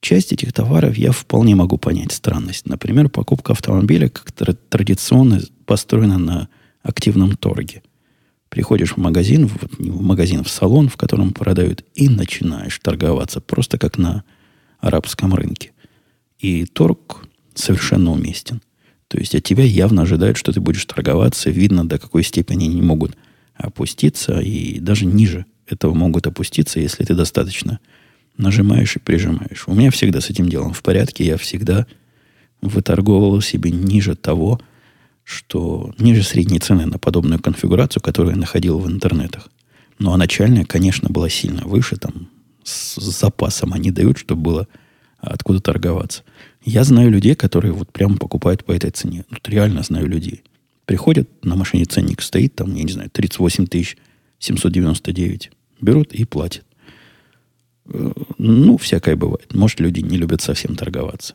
Часть 0.00 0.32
этих 0.32 0.52
товаров 0.52 0.96
я 0.96 1.12
вполне 1.12 1.54
могу 1.54 1.78
понять 1.78 2.12
странность. 2.12 2.66
Например, 2.66 3.08
покупка 3.08 3.52
автомобиля 3.52 4.08
как 4.08 4.32
традиционно 4.32 5.40
построена 5.66 6.18
на 6.18 6.48
активном 6.82 7.36
торге– 7.36 7.82
Приходишь 8.48 8.92
в 8.94 8.96
магазин, 8.96 9.48
в, 9.48 9.56
в 9.78 10.02
магазин, 10.02 10.44
в 10.44 10.48
салон, 10.48 10.88
в 10.88 10.96
котором 10.96 11.32
продают, 11.32 11.84
и 11.94 12.08
начинаешь 12.08 12.78
торговаться, 12.78 13.40
просто 13.40 13.78
как 13.78 13.98
на 13.98 14.24
арабском 14.86 15.34
рынке. 15.34 15.72
И 16.38 16.64
торг 16.66 17.26
совершенно 17.54 18.12
уместен. 18.12 18.60
То 19.08 19.18
есть 19.18 19.34
от 19.34 19.44
тебя 19.44 19.64
явно 19.64 20.02
ожидают, 20.02 20.36
что 20.36 20.52
ты 20.52 20.60
будешь 20.60 20.84
торговаться. 20.84 21.50
Видно, 21.50 21.88
до 21.88 21.98
какой 21.98 22.22
степени 22.22 22.64
они 22.66 22.82
могут 22.82 23.16
опуститься, 23.54 24.40
и 24.40 24.80
даже 24.80 25.06
ниже 25.06 25.46
этого 25.66 25.94
могут 25.94 26.26
опуститься, 26.26 26.80
если 26.80 27.04
ты 27.04 27.14
достаточно 27.14 27.80
нажимаешь 28.36 28.96
и 28.96 28.98
прижимаешь. 28.98 29.64
У 29.66 29.74
меня 29.74 29.90
всегда 29.90 30.20
с 30.20 30.30
этим 30.30 30.48
делом 30.48 30.72
в 30.72 30.82
порядке. 30.82 31.24
Я 31.24 31.36
всегда 31.38 31.86
выторговывал 32.60 33.40
себе 33.40 33.70
ниже 33.70 34.14
того, 34.14 34.60
что 35.24 35.92
ниже 35.98 36.22
средней 36.22 36.58
цены 36.58 36.86
на 36.86 36.98
подобную 36.98 37.40
конфигурацию, 37.40 38.02
которую 38.02 38.34
я 38.34 38.40
находил 38.40 38.78
в 38.78 38.88
интернетах. 38.88 39.48
Ну, 39.98 40.12
а 40.12 40.16
начальная, 40.16 40.64
конечно, 40.64 41.08
была 41.08 41.28
сильно 41.28 41.62
выше, 41.64 41.96
там, 41.96 42.28
с 42.66 42.96
запасом 42.96 43.72
они 43.72 43.90
дают, 43.90 44.18
чтобы 44.18 44.42
было 44.42 44.68
откуда 45.18 45.60
торговаться. 45.60 46.22
Я 46.64 46.84
знаю 46.84 47.10
людей, 47.10 47.34
которые 47.34 47.72
вот 47.72 47.92
прямо 47.92 48.16
покупают 48.16 48.64
по 48.64 48.72
этой 48.72 48.90
цене. 48.90 49.24
Вот 49.30 49.48
реально 49.48 49.82
знаю 49.82 50.08
людей. 50.08 50.42
Приходят, 50.84 51.28
на 51.44 51.56
машине 51.56 51.84
ценник 51.84 52.22
стоит, 52.22 52.54
там, 52.54 52.74
я 52.74 52.82
не 52.82 52.92
знаю, 52.92 53.10
38 53.10 53.66
тысяч 53.66 53.96
799. 54.38 55.50
Берут 55.80 56.12
и 56.12 56.24
платят. 56.24 56.64
Э, 57.86 58.12
ну, 58.38 58.78
всякое 58.78 59.16
бывает. 59.16 59.54
Может, 59.54 59.80
люди 59.80 60.00
не 60.00 60.16
любят 60.16 60.42
совсем 60.42 60.76
торговаться. 60.76 61.34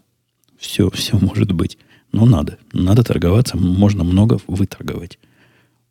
Все, 0.58 0.90
все 0.94 1.18
может 1.18 1.52
быть. 1.52 1.78
Но 2.12 2.26
надо. 2.26 2.58
Надо 2.74 3.04
торговаться. 3.04 3.58
Можно 3.58 4.04
много 4.04 4.40
выторговать. 4.48 5.18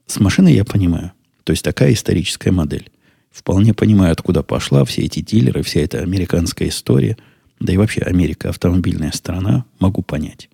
С 0.06 0.20
машиной 0.20 0.54
я 0.54 0.64
понимаю. 0.64 1.12
То 1.44 1.52
есть 1.52 1.64
такая 1.64 1.92
историческая 1.92 2.50
модель. 2.50 2.90
Вполне 3.30 3.74
понимаю, 3.74 4.12
откуда 4.12 4.42
пошла 4.42 4.84
все 4.84 5.02
эти 5.02 5.20
дилеры, 5.20 5.62
вся 5.62 5.80
эта 5.80 6.00
американская 6.00 6.68
история. 6.68 7.16
Да 7.60 7.72
и 7.72 7.76
вообще 7.76 8.00
Америка 8.02 8.48
автомобильная 8.48 9.12
страна. 9.12 9.64
Могу 9.78 10.02
понять. 10.02 10.48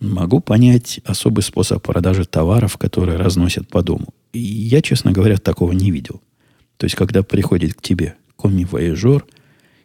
Могу 0.00 0.40
понять 0.40 1.00
особый 1.04 1.42
способ 1.42 1.82
продажи 1.82 2.24
товаров, 2.24 2.76
которые 2.76 3.18
разносят 3.18 3.68
по 3.68 3.82
дому. 3.82 4.14
И 4.32 4.38
я, 4.38 4.82
честно 4.82 5.12
говоря, 5.12 5.36
такого 5.38 5.72
не 5.72 5.90
видел. 5.90 6.22
То 6.76 6.84
есть, 6.84 6.96
когда 6.96 7.22
приходит 7.22 7.74
к 7.74 7.82
тебе 7.82 8.14
коми-вояжер 8.36 9.26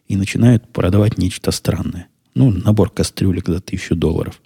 и 0.08 0.16
начинает 0.16 0.68
продавать 0.70 1.18
нечто 1.18 1.52
странное. 1.52 2.08
Ну, 2.34 2.52
набор 2.52 2.90
кастрюлек 2.90 3.48
за 3.48 3.60
тысячу 3.60 3.96
долларов 3.96 4.42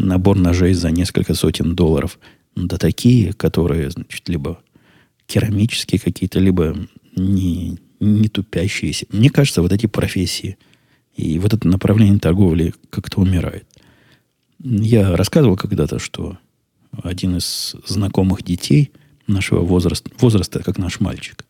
набор 0.00 0.38
ножей 0.38 0.74
за 0.74 0.90
несколько 0.90 1.34
сотен 1.34 1.74
долларов. 1.74 2.18
Да 2.56 2.78
такие, 2.78 3.32
которые, 3.32 3.90
значит, 3.90 4.28
либо 4.28 4.58
керамические 5.30 6.00
какие-то, 6.00 6.40
либо 6.40 6.76
не, 7.14 7.78
не 8.00 8.28
тупящиеся. 8.28 9.06
Мне 9.10 9.30
кажется, 9.30 9.62
вот 9.62 9.72
эти 9.72 9.86
профессии 9.86 10.58
и 11.14 11.38
вот 11.38 11.54
это 11.54 11.68
направление 11.68 12.18
торговли 12.18 12.74
как-то 12.90 13.20
умирает. 13.20 13.64
Я 14.58 15.16
рассказывал 15.16 15.56
когда-то, 15.56 16.00
что 16.00 16.36
один 17.02 17.36
из 17.36 17.76
знакомых 17.86 18.42
детей 18.42 18.90
нашего 19.28 19.60
возраста, 19.60 20.10
возраста, 20.18 20.62
как 20.64 20.78
наш 20.78 20.98
мальчик, 20.98 21.46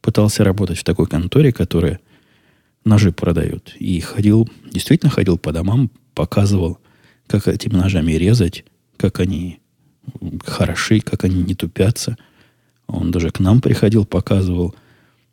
пытался 0.00 0.44
работать 0.44 0.78
в 0.78 0.84
такой 0.84 1.06
конторе, 1.06 1.52
которая 1.52 1.98
ножи 2.84 3.10
продает. 3.10 3.74
И 3.80 3.98
ходил, 3.98 4.48
действительно 4.70 5.10
ходил 5.10 5.38
по 5.38 5.52
домам, 5.52 5.90
показывал, 6.14 6.78
как 7.26 7.48
этими 7.48 7.74
ножами 7.74 8.12
резать, 8.12 8.64
как 8.96 9.18
они 9.18 9.58
хороши, 10.44 11.00
как 11.00 11.24
они 11.24 11.42
не 11.42 11.56
тупятся. 11.56 12.16
Он 12.86 13.10
даже 13.10 13.30
к 13.30 13.40
нам 13.40 13.60
приходил, 13.60 14.04
показывал. 14.04 14.74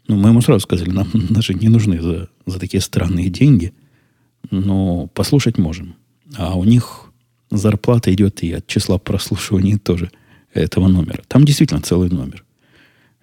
Ну, 0.07 0.15
мы 0.17 0.29
ему 0.29 0.41
сразу 0.41 0.61
сказали, 0.61 0.89
нам 0.89 1.07
ножи 1.13 1.53
не 1.53 1.69
нужны 1.69 2.01
за, 2.01 2.29
за 2.45 2.59
такие 2.59 2.81
странные 2.81 3.29
деньги, 3.29 3.73
но 4.49 5.07
послушать 5.07 5.57
можем. 5.57 5.95
А 6.37 6.57
у 6.57 6.63
них 6.63 7.11
зарплата 7.49 8.13
идет 8.13 8.43
и 8.43 8.53
от 8.53 8.67
числа 8.67 8.97
прослушиваний 8.97 9.77
тоже 9.77 10.11
этого 10.53 10.87
номера. 10.87 11.23
Там 11.27 11.45
действительно 11.45 11.81
целый 11.81 12.09
номер. 12.09 12.43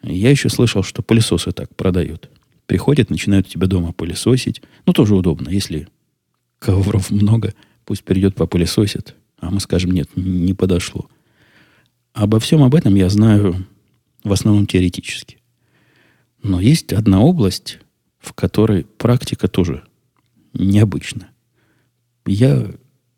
Я 0.02 0.30
еще 0.30 0.48
слышал, 0.48 0.82
что 0.82 1.02
пылесосы 1.02 1.52
так 1.52 1.74
продают. 1.74 2.30
Приходят, 2.66 3.10
начинают 3.10 3.46
у 3.46 3.50
тебя 3.50 3.66
дома 3.66 3.92
пылесосить. 3.92 4.62
Ну, 4.86 4.92
тоже 4.92 5.14
удобно. 5.14 5.48
Если 5.48 5.88
ковров 6.58 7.10
много, 7.10 7.54
пусть 7.84 8.04
придет 8.04 8.34
попылесосит. 8.34 9.14
А 9.40 9.50
мы 9.50 9.60
скажем, 9.60 9.90
нет, 9.90 10.08
не 10.16 10.54
подошло. 10.54 11.08
Обо 12.12 12.40
всем 12.40 12.62
об 12.62 12.74
этом 12.74 12.94
я 12.94 13.08
знаю 13.08 13.66
в 14.24 14.32
основном 14.32 14.66
теоретически. 14.66 15.38
Но 16.42 16.60
есть 16.60 16.92
одна 16.92 17.20
область, 17.20 17.78
в 18.18 18.32
которой 18.32 18.84
практика 18.84 19.48
тоже 19.48 19.84
необычна. 20.52 21.28
Я 22.26 22.70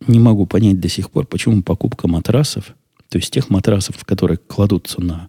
не 0.06 0.18
могу 0.18 0.46
понять 0.46 0.80
до 0.80 0.88
сих 0.88 1.10
пор, 1.10 1.26
почему 1.26 1.62
покупка 1.62 2.08
матрасов, 2.08 2.74
то 3.08 3.18
есть 3.18 3.32
тех 3.32 3.50
матрасов, 3.50 4.02
которые 4.04 4.38
кладутся 4.38 5.02
на 5.02 5.28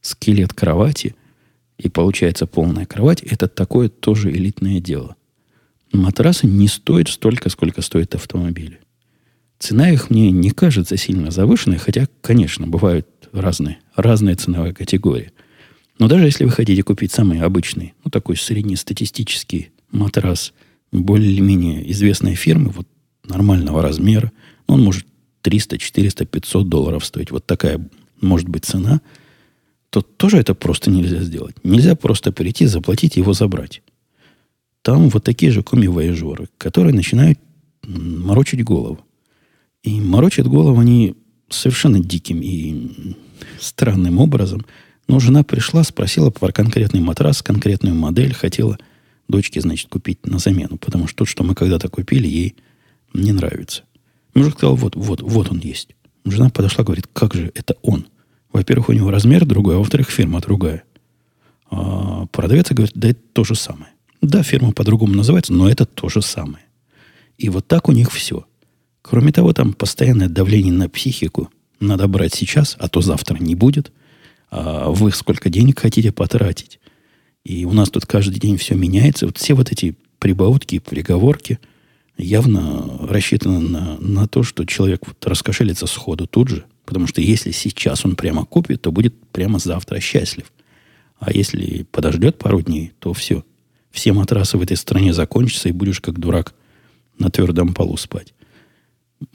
скелет 0.00 0.52
кровати, 0.52 1.14
и 1.78 1.88
получается 1.88 2.46
полная 2.46 2.86
кровать, 2.86 3.22
это 3.22 3.48
такое 3.48 3.88
тоже 3.88 4.30
элитное 4.30 4.80
дело. 4.80 5.16
Матрасы 5.92 6.46
не 6.46 6.68
стоят 6.68 7.08
столько, 7.08 7.48
сколько 7.48 7.82
стоят 7.82 8.14
автомобили. 8.14 8.80
Цена 9.62 9.90
их 9.90 10.10
мне 10.10 10.32
не 10.32 10.50
кажется 10.50 10.96
сильно 10.96 11.30
завышенной, 11.30 11.78
хотя, 11.78 12.08
конечно, 12.20 12.66
бывают 12.66 13.06
разные, 13.30 13.78
разные 13.94 14.34
ценовые 14.34 14.74
категории. 14.74 15.30
Но 16.00 16.08
даже 16.08 16.24
если 16.24 16.44
вы 16.44 16.50
хотите 16.50 16.82
купить 16.82 17.12
самый 17.12 17.40
обычный, 17.40 17.94
ну, 18.02 18.10
такой 18.10 18.36
среднестатистический 18.36 19.70
матрас 19.92 20.52
более-менее 20.90 21.88
известной 21.92 22.34
фирмы, 22.34 22.70
вот 22.70 22.88
нормального 23.22 23.82
размера, 23.82 24.32
он 24.66 24.82
может 24.82 25.06
300, 25.42 25.78
400, 25.78 26.24
500 26.24 26.68
долларов 26.68 27.04
стоить. 27.04 27.30
Вот 27.30 27.46
такая 27.46 27.88
может 28.20 28.48
быть 28.48 28.64
цена, 28.64 29.00
то 29.90 30.02
тоже 30.02 30.38
это 30.38 30.54
просто 30.56 30.90
нельзя 30.90 31.22
сделать. 31.22 31.54
Нельзя 31.62 31.94
просто 31.94 32.32
прийти, 32.32 32.66
заплатить 32.66 33.16
и 33.16 33.20
его 33.20 33.32
забрать. 33.32 33.80
Там 34.82 35.08
вот 35.08 35.22
такие 35.22 35.52
же 35.52 35.62
коми-вояжеры, 35.62 36.48
которые 36.58 36.92
начинают 36.92 37.38
морочить 37.84 38.64
голову. 38.64 39.06
И 39.82 40.00
морочат 40.00 40.46
голову 40.46 40.80
они 40.80 41.14
совершенно 41.48 41.98
диким 41.98 42.40
и 42.42 43.16
странным 43.60 44.18
образом. 44.18 44.64
Но 45.08 45.18
жена 45.18 45.42
пришла, 45.42 45.82
спросила 45.82 46.30
про 46.30 46.52
конкретный 46.52 47.00
матрас, 47.00 47.42
конкретную 47.42 47.94
модель, 47.94 48.32
хотела 48.32 48.78
дочке, 49.28 49.60
значит, 49.60 49.88
купить 49.88 50.24
на 50.26 50.38
замену, 50.38 50.78
потому 50.78 51.06
что 51.06 51.18
тот, 51.18 51.28
что 51.28 51.42
мы 51.42 51.54
когда-то 51.54 51.88
купили, 51.88 52.26
ей 52.26 52.56
не 53.12 53.32
нравится. 53.32 53.82
Мужик 54.34 54.54
сказал, 54.56 54.76
вот, 54.76 54.94
вот, 54.96 55.20
вот 55.20 55.50
он 55.50 55.58
есть. 55.58 55.88
Жена 56.24 56.50
подошла, 56.50 56.84
говорит, 56.84 57.08
как 57.12 57.34
же 57.34 57.50
это 57.54 57.76
он? 57.82 58.06
Во-первых, 58.52 58.90
у 58.90 58.92
него 58.92 59.10
размер 59.10 59.44
другой, 59.44 59.74
а 59.74 59.78
во-вторых, 59.78 60.10
фирма 60.10 60.40
другая. 60.40 60.84
А 61.70 62.26
продавец 62.26 62.70
говорит, 62.70 62.92
да 62.94 63.08
это 63.08 63.20
то 63.32 63.44
же 63.44 63.54
самое. 63.54 63.90
Да, 64.20 64.42
фирма 64.42 64.72
по-другому 64.72 65.14
называется, 65.14 65.52
но 65.52 65.68
это 65.68 65.84
то 65.84 66.08
же 66.08 66.22
самое. 66.22 66.64
И 67.38 67.48
вот 67.48 67.66
так 67.66 67.88
у 67.88 67.92
них 67.92 68.12
все. 68.12 68.46
Кроме 69.02 69.32
того, 69.32 69.52
там 69.52 69.72
постоянное 69.72 70.28
давление 70.28 70.72
на 70.72 70.88
психику. 70.88 71.50
Надо 71.80 72.06
брать 72.06 72.34
сейчас, 72.34 72.76
а 72.78 72.88
то 72.88 73.00
завтра 73.00 73.36
не 73.38 73.54
будет. 73.54 73.92
А 74.50 74.90
вы 74.90 75.10
сколько 75.10 75.50
денег 75.50 75.80
хотите 75.80 76.12
потратить? 76.12 76.78
И 77.44 77.64
у 77.64 77.72
нас 77.72 77.90
тут 77.90 78.06
каждый 78.06 78.38
день 78.38 78.56
все 78.56 78.74
меняется. 78.74 79.26
Вот 79.26 79.38
все 79.38 79.54
вот 79.54 79.72
эти 79.72 79.96
прибаутки, 80.20 80.78
приговорки 80.78 81.58
явно 82.16 82.98
рассчитаны 83.00 83.58
на, 83.58 83.98
на 83.98 84.28
то, 84.28 84.44
что 84.44 84.64
человек 84.64 85.06
вот 85.06 85.26
раскошелится 85.26 85.86
сходу 85.86 86.26
тут 86.26 86.48
же. 86.48 86.64
Потому 86.84 87.06
что 87.08 87.20
если 87.20 87.50
сейчас 87.50 88.04
он 88.04 88.14
прямо 88.14 88.44
купит, 88.44 88.82
то 88.82 88.92
будет 88.92 89.14
прямо 89.32 89.58
завтра 89.58 89.98
счастлив. 89.98 90.52
А 91.18 91.32
если 91.32 91.84
подождет 91.90 92.38
пару 92.38 92.60
дней, 92.60 92.92
то 93.00 93.12
все. 93.12 93.44
Все 93.90 94.12
матрасы 94.12 94.58
в 94.58 94.62
этой 94.62 94.76
стране 94.76 95.12
закончатся, 95.12 95.68
и 95.68 95.72
будешь 95.72 96.00
как 96.00 96.18
дурак 96.18 96.54
на 97.18 97.30
твердом 97.30 97.74
полу 97.74 97.96
спать. 97.96 98.32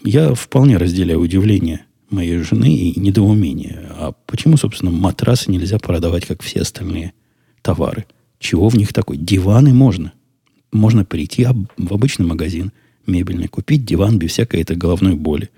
Я 0.04 0.34
вполне 0.34 0.78
разделяю 0.78 1.20
удивление 1.20 1.86
моей 2.10 2.38
жены 2.38 2.74
и 2.74 3.00
недоумение. 3.00 3.88
А 3.92 4.14
почему, 4.26 4.58
собственно, 4.58 4.92
матрасы 4.92 5.52
нельзя 5.52 5.78
продавать, 5.80 6.26
как 6.26 6.42
все 6.42 6.62
остальные 6.62 7.14
товары? 7.62 8.06
Чего 8.40 8.70
в 8.70 8.76
них 8.76 8.94
такой? 8.94 9.18
Диваны 9.18 9.74
можно. 9.74 10.14
Можно 10.72 11.06
прийти 11.06 11.46
в 11.78 11.94
обычный 11.94 12.26
магазин 12.26 12.72
мебельный, 13.06 13.48
купить 13.48 13.86
диван 13.86 14.20
без 14.20 14.32
всякой 14.32 14.62
этой 14.62 14.76
головной 14.76 15.16
боли. 15.16 15.50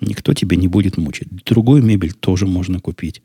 Никто 0.00 0.34
тебя 0.34 0.56
не 0.56 0.68
будет 0.68 0.96
мучить. 0.96 1.28
Другую 1.44 1.82
мебель 1.82 2.12
тоже 2.12 2.46
можно 2.46 2.78
купить 2.78 3.22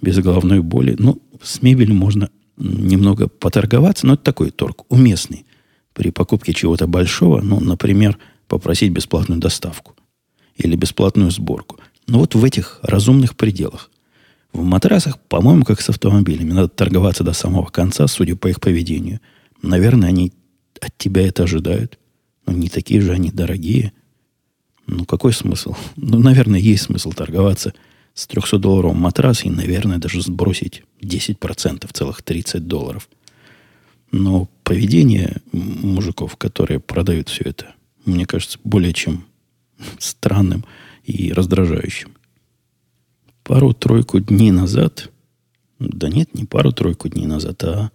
без 0.00 0.18
головной 0.18 0.60
боли. 0.60 0.96
Ну, 0.98 1.20
с 1.42 1.62
мебелью 1.62 1.94
можно 1.94 2.30
немного 2.56 3.28
поторговаться, 3.28 4.06
но 4.06 4.14
это 4.14 4.24
такой 4.24 4.50
торг 4.50 4.84
уместный. 4.90 5.46
При 5.94 6.10
покупке 6.10 6.52
чего-то 6.52 6.86
большого, 6.86 7.40
ну, 7.40 7.58
например, 7.58 8.18
попросить 8.50 8.90
бесплатную 8.90 9.40
доставку 9.40 9.94
или 10.56 10.74
бесплатную 10.74 11.30
сборку. 11.30 11.78
Но 12.08 12.18
вот 12.18 12.34
в 12.34 12.44
этих 12.44 12.80
разумных 12.82 13.36
пределах. 13.36 13.90
В 14.52 14.64
матрасах, 14.64 15.20
по-моему, 15.20 15.64
как 15.64 15.80
с 15.80 15.88
автомобилями, 15.88 16.52
надо 16.52 16.68
торговаться 16.68 17.22
до 17.22 17.32
самого 17.32 17.66
конца, 17.66 18.08
судя 18.08 18.34
по 18.34 18.48
их 18.48 18.60
поведению. 18.60 19.20
Наверное, 19.62 20.08
они 20.08 20.32
от 20.80 20.98
тебя 20.98 21.28
это 21.28 21.44
ожидают. 21.44 21.98
Но 22.44 22.52
не 22.52 22.68
такие 22.68 23.00
же 23.00 23.12
они 23.12 23.30
дорогие. 23.30 23.92
Ну, 24.88 25.04
какой 25.04 25.32
смысл? 25.32 25.76
Ну, 25.96 26.18
наверное, 26.18 26.58
есть 26.58 26.84
смысл 26.84 27.12
торговаться 27.12 27.72
с 28.14 28.26
300-долларовым 28.28 28.96
матрасом 28.96 29.52
и, 29.52 29.54
наверное, 29.54 29.98
даже 29.98 30.20
сбросить 30.22 30.82
10%, 31.00 31.88
целых 31.92 32.22
30 32.22 32.66
долларов. 32.66 33.08
Но 34.10 34.48
поведение 34.64 35.36
мужиков, 35.52 36.36
которые 36.36 36.80
продают 36.80 37.28
все 37.28 37.44
это, 37.44 37.74
мне 38.04 38.26
кажется, 38.26 38.58
более 38.64 38.92
чем 38.92 39.26
странным 39.98 40.64
и 41.04 41.32
раздражающим. 41.32 42.12
Пару-тройку 43.42 44.20
дней 44.20 44.50
назад, 44.50 45.10
да 45.78 46.08
нет, 46.08 46.34
не 46.34 46.44
пару-тройку 46.44 47.08
дней 47.08 47.26
назад, 47.26 47.64
а 47.64 47.90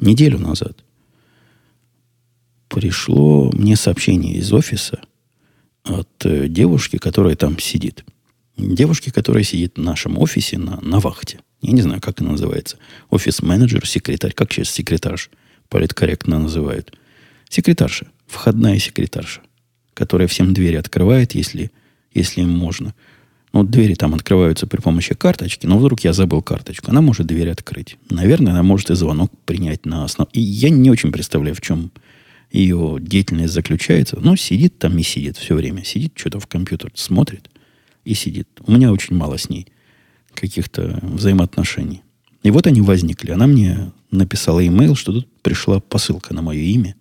неделю 0.00 0.38
назад, 0.38 0.84
пришло 2.68 3.50
мне 3.52 3.76
сообщение 3.76 4.34
из 4.34 4.52
офиса 4.52 5.00
от 5.84 6.08
э, 6.24 6.48
девушки, 6.48 6.96
которая 6.96 7.36
там 7.36 7.58
сидит. 7.58 8.04
Девушки, 8.56 9.10
которая 9.10 9.44
сидит 9.44 9.76
в 9.76 9.82
нашем 9.82 10.18
офисе 10.18 10.58
на, 10.58 10.80
на 10.80 11.00
вахте. 11.00 11.40
Я 11.60 11.72
не 11.72 11.82
знаю, 11.82 12.00
как 12.00 12.20
она 12.20 12.32
называется. 12.32 12.78
Офис-менеджер, 13.10 13.86
секретарь. 13.86 14.32
Как 14.32 14.52
сейчас 14.52 14.70
секретарш 14.70 15.30
политкорректно 15.68 16.38
называют. 16.38 16.96
Секретарша 17.48 18.08
входная 18.32 18.78
секретарша, 18.78 19.42
которая 19.94 20.28
всем 20.28 20.54
двери 20.54 20.76
открывает, 20.76 21.34
если, 21.34 21.70
если 22.12 22.42
им 22.42 22.50
можно. 22.50 22.94
Ну, 23.52 23.64
двери 23.64 23.94
там 23.94 24.14
открываются 24.14 24.66
при 24.66 24.80
помощи 24.80 25.14
карточки, 25.14 25.66
но 25.66 25.78
вдруг 25.78 26.00
я 26.00 26.14
забыл 26.14 26.40
карточку. 26.40 26.90
Она 26.90 27.02
может 27.02 27.26
дверь 27.26 27.50
открыть. 27.50 27.98
Наверное, 28.08 28.52
она 28.52 28.62
может 28.62 28.90
и 28.90 28.94
звонок 28.94 29.30
принять 29.44 29.84
на 29.84 30.04
основу. 30.04 30.30
И 30.32 30.40
я 30.40 30.70
не 30.70 30.90
очень 30.90 31.12
представляю, 31.12 31.54
в 31.54 31.60
чем 31.60 31.92
ее 32.50 32.96
деятельность 32.98 33.52
заключается. 33.52 34.18
Но 34.20 34.36
сидит 34.36 34.78
там 34.78 34.96
и 34.96 35.02
сидит 35.02 35.36
все 35.36 35.54
время. 35.54 35.84
Сидит, 35.84 36.12
что-то 36.16 36.40
в 36.40 36.46
компьютер 36.46 36.92
смотрит 36.94 37.50
и 38.04 38.14
сидит. 38.14 38.48
У 38.66 38.72
меня 38.72 38.90
очень 38.90 39.16
мало 39.16 39.36
с 39.36 39.50
ней 39.50 39.66
каких-то 40.34 40.98
взаимоотношений. 41.02 42.02
И 42.42 42.50
вот 42.50 42.66
они 42.66 42.80
возникли. 42.80 43.32
Она 43.32 43.46
мне 43.46 43.92
написала 44.10 44.66
имейл, 44.66 44.96
что 44.96 45.12
тут 45.12 45.28
пришла 45.42 45.80
посылка 45.80 46.34
на 46.34 46.40
мое 46.42 46.60
имя. 46.60 46.94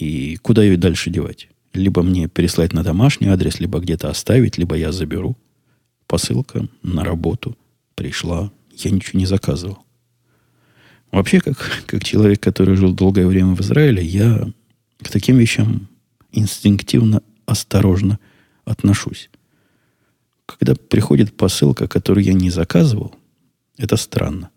И 0.00 0.36
куда 0.42 0.62
ее 0.64 0.76
дальше 0.76 1.10
девать? 1.10 1.48
Либо 1.72 2.02
мне 2.02 2.26
переслать 2.28 2.72
на 2.72 2.82
домашний 2.82 3.28
адрес, 3.28 3.60
либо 3.60 3.78
где-то 3.78 4.10
оставить, 4.10 4.58
либо 4.58 4.74
я 4.76 4.90
заберу. 4.90 5.36
Посылка 6.08 6.66
на 6.82 7.04
работу 7.04 7.56
пришла. 7.94 8.50
Я 8.72 8.90
ничего 8.90 9.20
не 9.20 9.26
заказывал. 9.26 9.78
Вообще, 11.12 11.40
как, 11.40 11.58
как 11.86 12.02
человек, 12.02 12.40
который 12.40 12.74
жил 12.74 12.92
долгое 12.92 13.26
время 13.28 13.54
в 13.54 13.60
Израиле, 13.60 14.04
я 14.04 14.48
к 15.00 15.10
таким 15.10 15.38
вещам 15.38 15.86
инстинктивно 16.32 17.22
осторожно 17.46 18.18
отношусь. 18.64 19.30
когда 20.46 20.74
приходит 20.74 21.36
посылка, 21.36 21.86
которую 21.86 22.24
я 22.24 22.32
не 22.32 22.50
заказывал, 22.50 23.14
это 23.78 23.96
странно. 23.96 24.50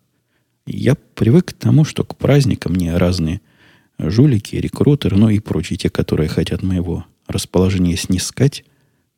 Я 0.66 0.96
привык 0.96 1.46
к 1.46 1.54
тому, 1.54 1.86
что 1.86 2.04
к 2.04 2.18
праздникам 2.18 2.74
мне 2.74 2.98
разные 2.98 3.42
жулики, 4.00 4.56
рекрутеры, 4.56 5.18
ну 5.18 5.30
и 5.30 5.40
прочие, 5.40 5.78
те, 5.78 5.90
которые 5.90 6.30
хотят 6.30 6.64
моего 6.64 7.06
расположения 7.28 7.98
снискать, 7.98 8.64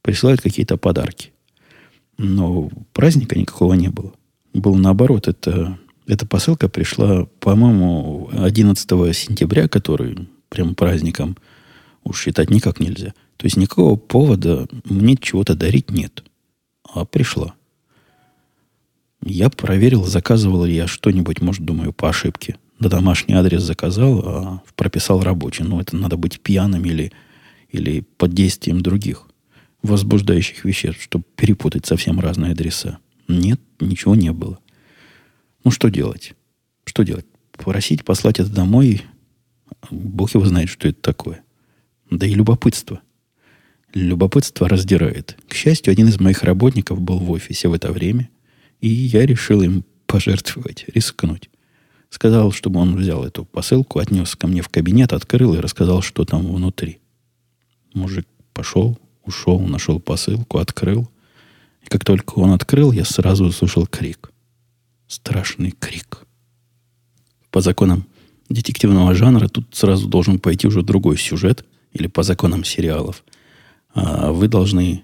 присылают 0.01 0.41
какие-то 0.41 0.77
подарки. 0.77 1.31
Но 2.17 2.69
праздника 2.93 3.37
никакого 3.37 3.73
не 3.73 3.89
было. 3.89 4.13
Был 4.53 4.75
наоборот, 4.75 5.27
это, 5.27 5.77
эта 6.07 6.25
посылка 6.25 6.67
пришла, 6.67 7.25
по-моему, 7.39 8.29
11 8.33 9.15
сентября, 9.15 9.67
который 9.67 10.27
прям 10.49 10.75
праздником 10.75 11.37
уж 12.03 12.21
считать 12.21 12.49
никак 12.49 12.79
нельзя. 12.79 13.13
То 13.37 13.45
есть 13.45 13.57
никакого 13.57 13.95
повода 13.95 14.67
мне 14.85 15.15
чего-то 15.15 15.55
дарить 15.55 15.91
нет. 15.91 16.23
А 16.83 17.05
пришла. 17.05 17.53
Я 19.23 19.49
проверил, 19.49 20.05
заказывал 20.05 20.63
ли 20.65 20.75
я 20.75 20.87
что-нибудь, 20.87 21.41
может, 21.41 21.63
думаю, 21.63 21.93
по 21.93 22.09
ошибке. 22.09 22.57
На 22.79 22.87
домашний 22.89 23.35
адрес 23.35 23.61
заказал, 23.61 24.19
а 24.25 24.63
прописал 24.75 25.21
рабочий. 25.21 25.63
Ну, 25.63 25.79
это 25.81 25.97
надо 25.97 26.15
быть 26.15 26.39
пьяным 26.39 26.85
или, 26.85 27.11
или 27.69 28.01
под 28.17 28.33
действием 28.33 28.81
других 28.81 29.25
возбуждающих 29.81 30.65
веществ, 30.65 31.01
чтобы 31.01 31.25
перепутать 31.35 31.85
совсем 31.85 32.19
разные 32.19 32.51
адреса. 32.51 32.99
Нет, 33.27 33.59
ничего 33.79 34.15
не 34.15 34.31
было. 34.31 34.59
Ну, 35.63 35.71
что 35.71 35.89
делать? 35.89 36.33
Что 36.85 37.03
делать? 37.03 37.25
Просить 37.51 38.03
послать 38.03 38.39
это 38.39 38.49
домой? 38.49 39.03
Бог 39.89 40.33
его 40.33 40.45
знает, 40.45 40.69
что 40.69 40.87
это 40.87 41.01
такое. 41.01 41.41
Да 42.09 42.25
и 42.25 42.33
любопытство. 42.33 43.01
Любопытство 43.93 44.67
раздирает. 44.67 45.37
К 45.47 45.53
счастью, 45.53 45.91
один 45.91 46.07
из 46.07 46.19
моих 46.19 46.43
работников 46.43 46.99
был 47.01 47.19
в 47.19 47.31
офисе 47.31 47.67
в 47.67 47.73
это 47.73 47.91
время, 47.91 48.29
и 48.81 48.87
я 48.87 49.25
решил 49.25 49.61
им 49.61 49.83
пожертвовать, 50.05 50.85
рискнуть. 50.93 51.49
Сказал, 52.10 52.52
чтобы 52.52 52.80
он 52.80 52.95
взял 52.95 53.24
эту 53.24 53.45
посылку, 53.45 54.00
отнес 54.00 54.36
ко 54.36 54.48
мне 54.48 54.62
в 54.62 54.69
кабинет, 54.69 55.13
открыл 55.13 55.54
и 55.54 55.60
рассказал, 55.60 56.02
что 56.02 56.26
там 56.26 56.52
внутри. 56.52 57.00
Мужик 57.93 58.28
пошел, 58.54 58.98
ушел, 59.24 59.60
нашел 59.60 60.00
посылку, 60.00 60.58
открыл. 60.58 61.10
И 61.84 61.88
как 61.88 62.04
только 62.04 62.39
он 62.39 62.52
открыл, 62.52 62.91
я 62.91 63.06
сразу 63.06 63.45
услышал 63.45 63.86
крик. 63.86 64.32
Страшный 65.08 65.72
крик. 65.72 66.26
По 67.52 67.62
законам 67.62 68.06
детективного 68.50 69.13
жанра 69.13 69.48
тут 69.48 69.76
сразу 69.76 70.08
должен 70.08 70.39
пойти 70.39 70.67
уже 70.67 70.82
другой 70.82 71.17
сюжет, 71.17 71.65
или 71.93 72.08
по 72.08 72.24
законам 72.24 72.63
сериалов. 72.63 73.24
А 73.93 74.32
вы 74.32 74.48
должны 74.48 75.04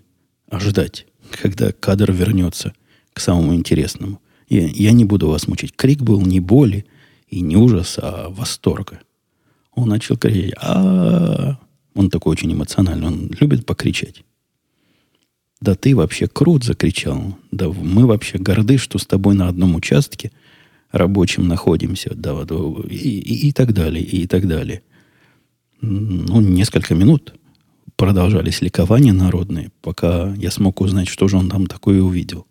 ожидать, 0.50 1.06
когда 1.42 1.72
кадр 1.72 2.12
вернется 2.12 2.74
к 3.14 3.20
самому 3.20 3.56
интересному. 3.56 4.22
Я, 4.50 4.68
я 4.68 4.92
не 4.92 5.06
буду 5.06 5.28
вас 5.28 5.48
мучить. 5.48 5.76
Крик 5.76 6.02
был 6.02 6.22
не 6.22 6.40
боли 6.40 6.86
и 7.36 7.42
не 7.42 7.58
ужаса, 7.58 8.02
а 8.02 8.30
восторга. 8.30 9.02
Он 9.74 9.90
начал 9.90 10.16
кричать. 10.16 10.54
а 10.62 11.60
Он 11.94 12.10
такой 12.10 12.32
очень 12.32 12.54
эмоциональный. 12.54 13.08
Он 13.08 13.32
любит 13.42 13.66
покричать. 13.66 14.24
Да 15.60 15.76
ты 15.76 15.96
вообще 15.96 16.28
крут, 16.28 16.64
закричал. 16.64 17.38
Да 17.52 17.68
мы 17.68 18.06
вообще 18.06 18.38
горды, 18.38 18.78
что 18.78 19.00
с 19.00 19.06
тобой 19.06 19.36
на 19.36 19.50
одном 19.50 19.76
участке 19.76 20.32
рабочим 20.92 21.50
находимся. 21.50 22.16
Да, 22.16 22.46
да, 22.46 22.56
и, 22.90 22.96
и, 22.96 23.50
и 23.50 23.52
так 23.52 23.74
далее, 23.74 24.04
и 24.04 24.28
так 24.28 24.48
далее. 24.48 24.82
Ну, 25.82 26.40
несколько 26.40 26.96
минут 26.96 27.36
продолжались 27.98 28.62
ликования 28.62 29.12
народные, 29.12 29.72
пока 29.82 30.34
я 30.36 30.52
смог 30.52 30.80
узнать, 30.80 31.10
что 31.10 31.28
же 31.28 31.36
он 31.36 31.50
там 31.50 31.68
такое 31.68 32.02
увидел. 32.02 32.48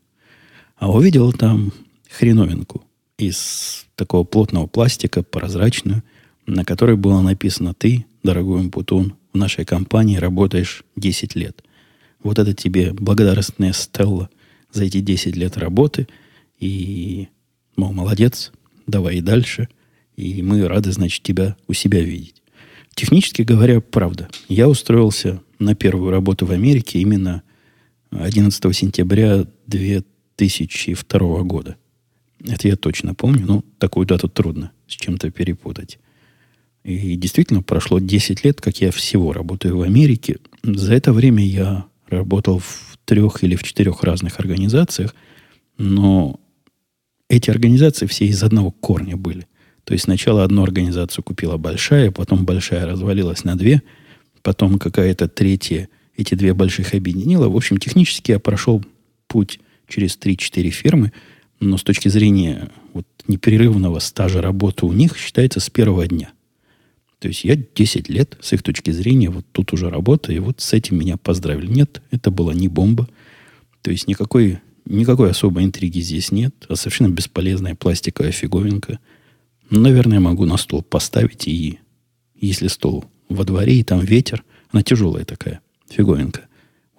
А 0.77 0.93
увидел 0.93 1.33
там 1.33 1.73
хреновинку 2.11 2.85
из 3.19 3.87
такого 3.97 4.25
плотного 4.25 4.67
пластика, 4.67 5.23
прозрачную, 5.23 6.03
на 6.47 6.65
которой 6.65 6.97
было 6.97 7.21
написано 7.21 7.75
«Ты, 7.75 8.07
дорогой 8.23 8.61
Умпутун, 8.61 9.15
в 9.33 9.37
нашей 9.37 9.65
компании 9.65 10.17
работаешь 10.17 10.85
10 10.97 11.35
лет». 11.35 11.63
Вот 12.23 12.39
это 12.39 12.55
тебе 12.55 12.93
благодарственная 12.93 13.73
Стелла 13.73 14.31
за 14.73 14.85
эти 14.85 15.01
10 15.01 15.37
лет 15.37 15.57
работы. 15.57 16.09
И, 16.59 17.29
мол, 17.77 17.93
молодец, 17.93 18.51
давай 18.87 19.17
и 19.17 19.21
дальше. 19.21 19.69
И 20.17 20.43
мы 20.43 20.67
рады, 20.67 20.91
значит, 20.93 21.23
тебя 21.23 21.57
у 21.69 21.75
себя 21.75 22.01
видеть. 22.01 22.43
Технически 22.95 23.43
говоря, 23.43 23.81
правда. 23.81 24.29
Я 24.49 24.69
устроился 24.69 25.43
на 25.59 25.75
первую 25.75 26.11
работу 26.11 26.47
в 26.47 26.53
Америке 26.53 27.01
именно 27.01 27.43
11 28.11 28.77
сентября 28.77 29.45
2002 29.67 31.43
года. 31.43 31.77
Это 32.47 32.69
я 32.69 32.77
точно 32.77 33.15
помню, 33.15 33.47
но 33.47 33.65
такую 33.79 34.07
дату 34.07 34.29
трудно 34.29 34.73
с 34.87 34.93
чем-то 34.93 35.31
перепутать. 35.31 35.99
И 36.85 37.17
действительно, 37.17 37.63
прошло 37.63 37.99
10 37.99 38.45
лет, 38.45 38.61
как 38.61 38.81
я 38.81 38.91
всего 38.91 39.33
работаю 39.33 39.79
в 39.79 39.83
Америке. 39.83 40.37
За 40.63 40.95
это 40.95 41.13
время 41.13 41.45
я 41.45 41.87
работал 42.09 42.59
в 42.59 42.99
трех 43.07 43.43
или 43.43 43.57
в 43.57 43.63
четырех 43.63 44.03
разных 44.03 44.39
организациях, 44.39 45.15
но 45.79 46.39
эти 47.29 47.51
организации 47.51 48.07
все 48.07 48.27
из 48.27 48.43
одного 48.43 48.71
корня 48.71 49.17
были. 49.17 49.47
То 49.85 49.95
есть 49.95 50.05
сначала 50.05 50.45
одну 50.45 50.63
организацию 50.63 51.25
купила 51.25 51.57
большая, 51.57 52.11
потом 52.11 52.45
большая 52.45 52.87
развалилась 52.87 53.45
на 53.45 53.57
две, 53.57 53.83
потом 54.43 54.79
какая-то 54.79 55.29
третья 55.29 55.89
эти 56.17 56.35
две 56.35 56.55
больших 56.55 56.95
объединила. 56.95 57.49
В 57.49 57.57
общем, 57.57 57.79
технически 57.79 58.31
я 58.31 58.39
прошел 58.39 58.85
путь 59.27 59.59
через 59.89 60.19
3-4 60.19 60.71
фирмы, 60.71 61.13
но 61.61 61.77
с 61.77 61.83
точки 61.83 62.09
зрения 62.09 62.71
вот 62.93 63.07
непрерывного 63.27 63.99
стажа 63.99 64.43
работы 64.43 64.87
у 64.87 64.93
них 64.93 65.17
считается 65.17 65.61
с 65.61 65.71
первого 65.71 66.07
дня. 66.07 66.33
То 67.19 67.29
есть 67.29 67.45
я 67.45 67.57
10 67.57 68.09
лет, 68.09 68.37
с 68.41 68.53
их 68.53 68.63
точки 68.63 68.91
зрения, 68.91 69.31
вот 69.31 69.47
тут 69.53 69.73
уже 69.73 69.89
работаю, 69.89 70.37
и 70.37 70.41
вот 70.41 70.61
с 70.61 70.73
этим 70.73 70.99
меня 70.99 71.17
поздравили. 71.17 71.67
Нет, 71.67 72.03
это 72.11 72.31
была 72.31 72.53
не 72.53 72.69
бомба. 72.69 73.09
То 73.83 73.91
есть 73.91 74.09
никакой, 74.09 74.59
никакой 74.85 75.31
особой 75.31 75.65
интриги 75.65 76.01
здесь 76.01 76.33
нет, 76.33 76.55
а 76.69 76.77
совершенно 76.77 77.09
бесполезная 77.09 77.75
пластиковая 77.75 78.33
фиговинка– 78.33 78.99
Наверное, 79.71 80.21
могу 80.21 80.45
на 80.45 80.57
стол 80.57 80.83
поставить, 80.83 81.49
и 81.49 81.79
если 82.35 82.69
стол 82.69 83.07
во 83.29 83.45
дворе, 83.45 83.79
и 83.79 83.83
там 83.83 84.01
ветер, 84.01 84.45
она 84.71 84.83
тяжелая 84.83 85.25
такая, 85.25 85.61
фиговинка. 85.89 86.47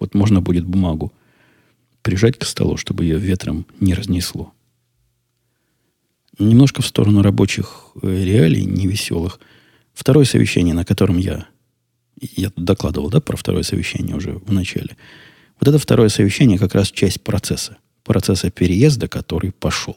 Вот 0.00 0.14
можно 0.14 0.40
будет 0.40 0.66
бумагу 0.66 1.12
прижать 2.06 2.38
к 2.38 2.44
столу, 2.44 2.76
чтобы 2.76 3.02
ее 3.02 3.18
ветром 3.18 3.66
не 3.80 3.92
разнесло. 3.92 4.52
Немножко 6.38 6.80
в 6.80 6.86
сторону 6.86 7.20
рабочих 7.20 7.86
э, 8.00 8.24
реалий, 8.24 8.64
невеселых. 8.64 9.40
Второе 9.92 10.24
совещание, 10.24 10.72
на 10.72 10.84
котором 10.84 11.18
я... 11.18 11.48
Я 12.20 12.52
докладывал, 12.54 13.10
да, 13.10 13.20
про 13.20 13.36
второе 13.36 13.64
совещание 13.64 14.14
уже 14.14 14.34
в 14.34 14.52
начале. 14.52 14.96
Вот 15.58 15.66
это 15.66 15.80
второе 15.80 16.08
совещание 16.08 16.58
как 16.60 16.76
раз 16.76 16.92
часть 16.92 17.22
процесса. 17.22 17.76
Процесса 18.04 18.52
переезда, 18.52 19.08
который 19.08 19.50
пошел. 19.50 19.96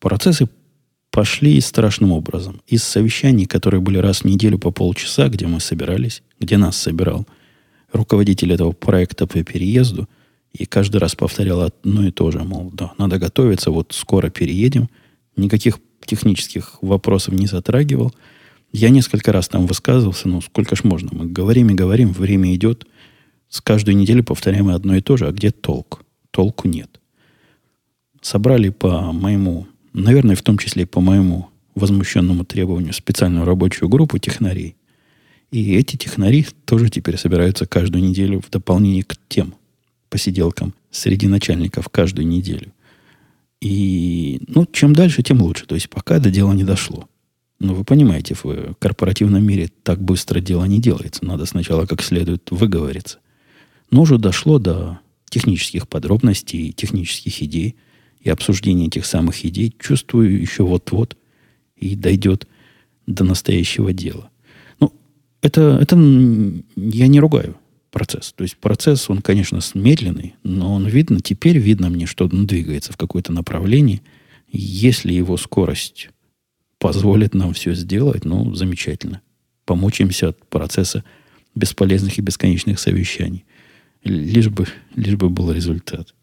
Процессы 0.00 0.48
пошли 1.10 1.60
страшным 1.60 2.12
образом. 2.12 2.62
Из 2.66 2.82
совещаний, 2.82 3.44
которые 3.44 3.82
были 3.82 3.98
раз 3.98 4.22
в 4.22 4.24
неделю 4.24 4.58
по 4.58 4.70
полчаса, 4.70 5.28
где 5.28 5.46
мы 5.46 5.60
собирались, 5.60 6.22
где 6.40 6.56
нас 6.56 6.78
собирал 6.78 7.26
руководитель 7.92 8.54
этого 8.54 8.72
проекта 8.72 9.26
по 9.26 9.44
переезду, 9.44 10.08
и 10.52 10.66
каждый 10.66 10.98
раз 10.98 11.14
повторял 11.14 11.60
одно 11.62 12.06
и 12.06 12.10
то 12.10 12.30
же, 12.30 12.40
мол, 12.40 12.70
да, 12.72 12.92
надо 12.98 13.18
готовиться, 13.18 13.70
вот 13.70 13.92
скоро 13.92 14.30
переедем. 14.30 14.88
Никаких 15.36 15.78
технических 16.04 16.78
вопросов 16.82 17.34
не 17.34 17.46
затрагивал. 17.46 18.12
Я 18.72 18.90
несколько 18.90 19.32
раз 19.32 19.48
там 19.48 19.66
высказывался, 19.66 20.28
ну, 20.28 20.40
сколько 20.40 20.76
ж 20.76 20.84
можно. 20.84 21.10
Мы 21.12 21.26
говорим 21.26 21.70
и 21.70 21.74
говорим, 21.74 22.12
время 22.12 22.54
идет. 22.54 22.86
С 23.48 23.60
каждой 23.60 23.94
недели 23.94 24.20
повторяем 24.20 24.68
одно 24.68 24.96
и 24.96 25.00
то 25.00 25.16
же. 25.16 25.26
А 25.26 25.32
где 25.32 25.50
толк? 25.50 26.04
Толку 26.30 26.68
нет. 26.68 27.00
Собрали 28.20 28.68
по 28.70 29.12
моему 29.12 29.66
наверное, 29.92 30.36
в 30.36 30.42
том 30.42 30.58
числе 30.58 30.86
по 30.86 31.00
моему 31.00 31.48
возмущенному 31.74 32.44
требованию, 32.44 32.92
специальную 32.92 33.44
рабочую 33.44 33.88
группу 33.88 34.18
технарей. 34.18 34.76
И 35.50 35.74
эти 35.74 35.96
технари 35.96 36.46
тоже 36.64 36.88
теперь 36.88 37.18
собираются 37.18 37.66
каждую 37.66 38.02
неделю 38.02 38.40
в 38.40 38.50
дополнение 38.50 39.04
к 39.04 39.16
тем 39.28 39.54
посиделкам 40.12 40.74
среди 40.90 41.26
начальников 41.26 41.88
каждую 41.88 42.28
неделю. 42.28 42.72
И, 43.60 44.40
ну, 44.46 44.66
чем 44.70 44.94
дальше, 44.94 45.22
тем 45.22 45.42
лучше. 45.42 45.66
То 45.66 45.74
есть, 45.74 45.88
пока 45.88 46.18
до 46.18 46.30
дела 46.30 46.52
не 46.52 46.64
дошло. 46.64 47.08
Но 47.58 47.74
вы 47.74 47.84
понимаете, 47.84 48.34
в 48.34 48.74
корпоративном 48.78 49.44
мире 49.44 49.70
так 49.82 50.00
быстро 50.00 50.40
дело 50.40 50.64
не 50.64 50.80
делается. 50.80 51.24
Надо 51.24 51.46
сначала 51.46 51.86
как 51.86 52.02
следует 52.02 52.50
выговориться. 52.50 53.18
Но 53.90 54.02
уже 54.02 54.18
дошло 54.18 54.58
до 54.58 55.00
технических 55.30 55.88
подробностей, 55.88 56.72
технических 56.72 57.42
идей– 57.42 57.74
и 58.22 58.30
обсуждение 58.30 58.86
этих 58.86 59.04
самых 59.04 59.44
идей, 59.44 59.74
чувствую, 59.78 60.40
еще 60.40 60.62
вот-вот 60.62 61.16
и 61.76 61.96
дойдет 61.96 62.46
до 63.06 63.24
настоящего 63.24 63.92
дела. 63.92 64.30
Ну, 64.80 64.92
это, 65.42 65.78
это 65.80 65.96
я 66.76 67.06
не 67.08 67.20
ругаю. 67.20 67.56
Процесс. 67.92 68.32
То 68.32 68.42
есть 68.42 68.56
процесс, 68.56 69.08
он, 69.08 69.22
конечно, 69.22 69.60
медленный, 69.74 70.34
но 70.42 70.74
он 70.74 70.88
видно, 70.88 71.20
теперь 71.20 71.58
видно 71.58 71.90
мне, 71.90 72.06
что 72.06 72.24
он 72.24 72.46
двигается 72.46 72.92
в 72.92 72.96
какое-то 72.96 73.32
направление. 73.32 74.00
Если 74.50 75.12
его 75.12 75.36
скорость 75.36 76.08
позволит 76.78 77.34
нам 77.34 77.52
все 77.52 77.74
сделать, 77.74 78.24
ну, 78.24 78.54
замечательно. 78.54 79.20
Помучаемся 79.66 80.30
от 80.30 80.44
процесса 80.48 81.04
бесполезных 81.54 82.18
и 82.18 82.22
бесконечных 82.22 82.80
совещаний. 82.80 83.44
Лишь 84.02 84.48
бы, 84.48 84.66
лишь 84.96 85.16
бы 85.16 85.30
был 85.30 85.52
результат. 85.52 86.14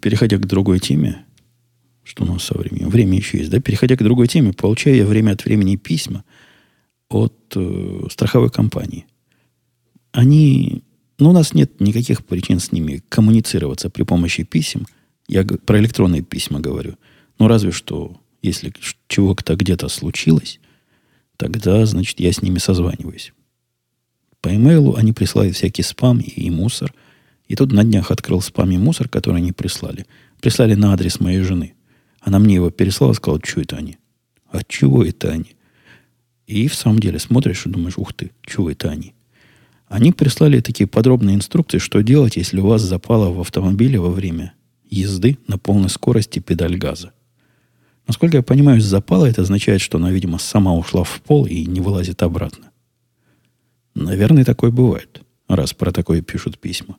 Переходя 0.00 0.38
к 0.38 0.46
другой 0.46 0.78
теме, 0.78 1.24
что 2.04 2.24
у 2.24 2.26
нас 2.26 2.44
со 2.44 2.56
временем? 2.56 2.88
Время 2.88 3.18
еще 3.18 3.38
есть, 3.38 3.50
да? 3.50 3.60
Переходя 3.60 3.96
к 3.96 4.02
другой 4.02 4.28
теме, 4.28 4.52
получаю 4.52 4.96
я 4.96 5.06
время 5.06 5.32
от 5.32 5.44
времени 5.44 5.76
письма 5.76 6.24
от 7.08 7.34
э, 7.56 8.06
страховой 8.10 8.50
компании. 8.50 9.06
Они... 10.12 10.82
Ну, 11.18 11.30
у 11.30 11.32
нас 11.32 11.54
нет 11.54 11.80
никаких 11.80 12.24
причин 12.24 12.60
с 12.60 12.72
ними 12.72 13.02
коммуницироваться 13.08 13.90
при 13.90 14.04
помощи 14.04 14.42
писем. 14.42 14.86
Я 15.28 15.44
про 15.44 15.78
электронные 15.78 16.22
письма 16.22 16.60
говорю. 16.60 16.96
Ну, 17.38 17.46
разве 17.46 17.72
что, 17.72 18.16
если 18.42 18.72
чего-то 19.06 19.54
где-то 19.54 19.88
случилось, 19.88 20.60
тогда, 21.36 21.84
значит, 21.86 22.20
я 22.20 22.32
с 22.32 22.42
ними 22.42 22.58
созваниваюсь. 22.58 23.32
По 24.40 24.54
имейлу 24.54 24.96
они 24.96 25.12
присылают 25.12 25.56
всякий 25.56 25.82
спам 25.82 26.18
и, 26.18 26.28
и 26.28 26.50
мусор. 26.50 26.94
И 27.48 27.56
тут 27.56 27.72
на 27.72 27.84
днях 27.84 28.10
открыл 28.10 28.40
спам 28.40 28.70
и 28.70 28.78
мусор, 28.78 29.08
который 29.08 29.36
они 29.36 29.52
прислали. 29.52 30.06
Прислали 30.40 30.74
на 30.74 30.92
адрес 30.92 31.20
моей 31.20 31.40
жены. 31.40 31.74
Она 32.20 32.38
мне 32.38 32.54
его 32.54 32.70
переслала, 32.70 33.12
сказала, 33.12 33.40
что 33.44 33.60
это 33.60 33.76
они? 33.76 33.98
А 34.50 34.62
чего 34.66 35.04
это 35.04 35.30
они? 35.30 35.56
И 36.46 36.68
в 36.68 36.74
самом 36.74 36.98
деле 36.98 37.18
смотришь 37.18 37.66
и 37.66 37.68
думаешь, 37.68 37.96
ух 37.96 38.12
ты, 38.12 38.32
чего 38.44 38.70
это 38.70 38.90
они? 38.90 39.14
Они 39.90 40.12
прислали 40.12 40.60
такие 40.60 40.86
подробные 40.86 41.34
инструкции, 41.34 41.78
что 41.78 42.00
делать, 42.00 42.36
если 42.36 42.60
у 42.60 42.66
вас 42.66 42.80
запало 42.80 43.32
в 43.32 43.40
автомобиле 43.40 43.98
во 43.98 44.10
время 44.10 44.54
езды 44.88 45.36
на 45.48 45.58
полной 45.58 45.90
скорости 45.90 46.38
педаль 46.38 46.76
газа. 46.76 47.12
Насколько 48.06 48.36
я 48.36 48.42
понимаю, 48.44 48.80
запала 48.80 49.26
это 49.26 49.42
означает, 49.42 49.80
что 49.80 49.98
она, 49.98 50.12
видимо, 50.12 50.38
сама 50.38 50.72
ушла 50.74 51.02
в 51.02 51.20
пол 51.22 51.44
и 51.44 51.66
не 51.66 51.80
вылазит 51.80 52.22
обратно. 52.22 52.70
Наверное, 53.96 54.44
такое 54.44 54.70
бывает, 54.70 55.22
раз 55.48 55.74
про 55.74 55.90
такое 55.90 56.22
пишут 56.22 56.60
письма. 56.60 56.96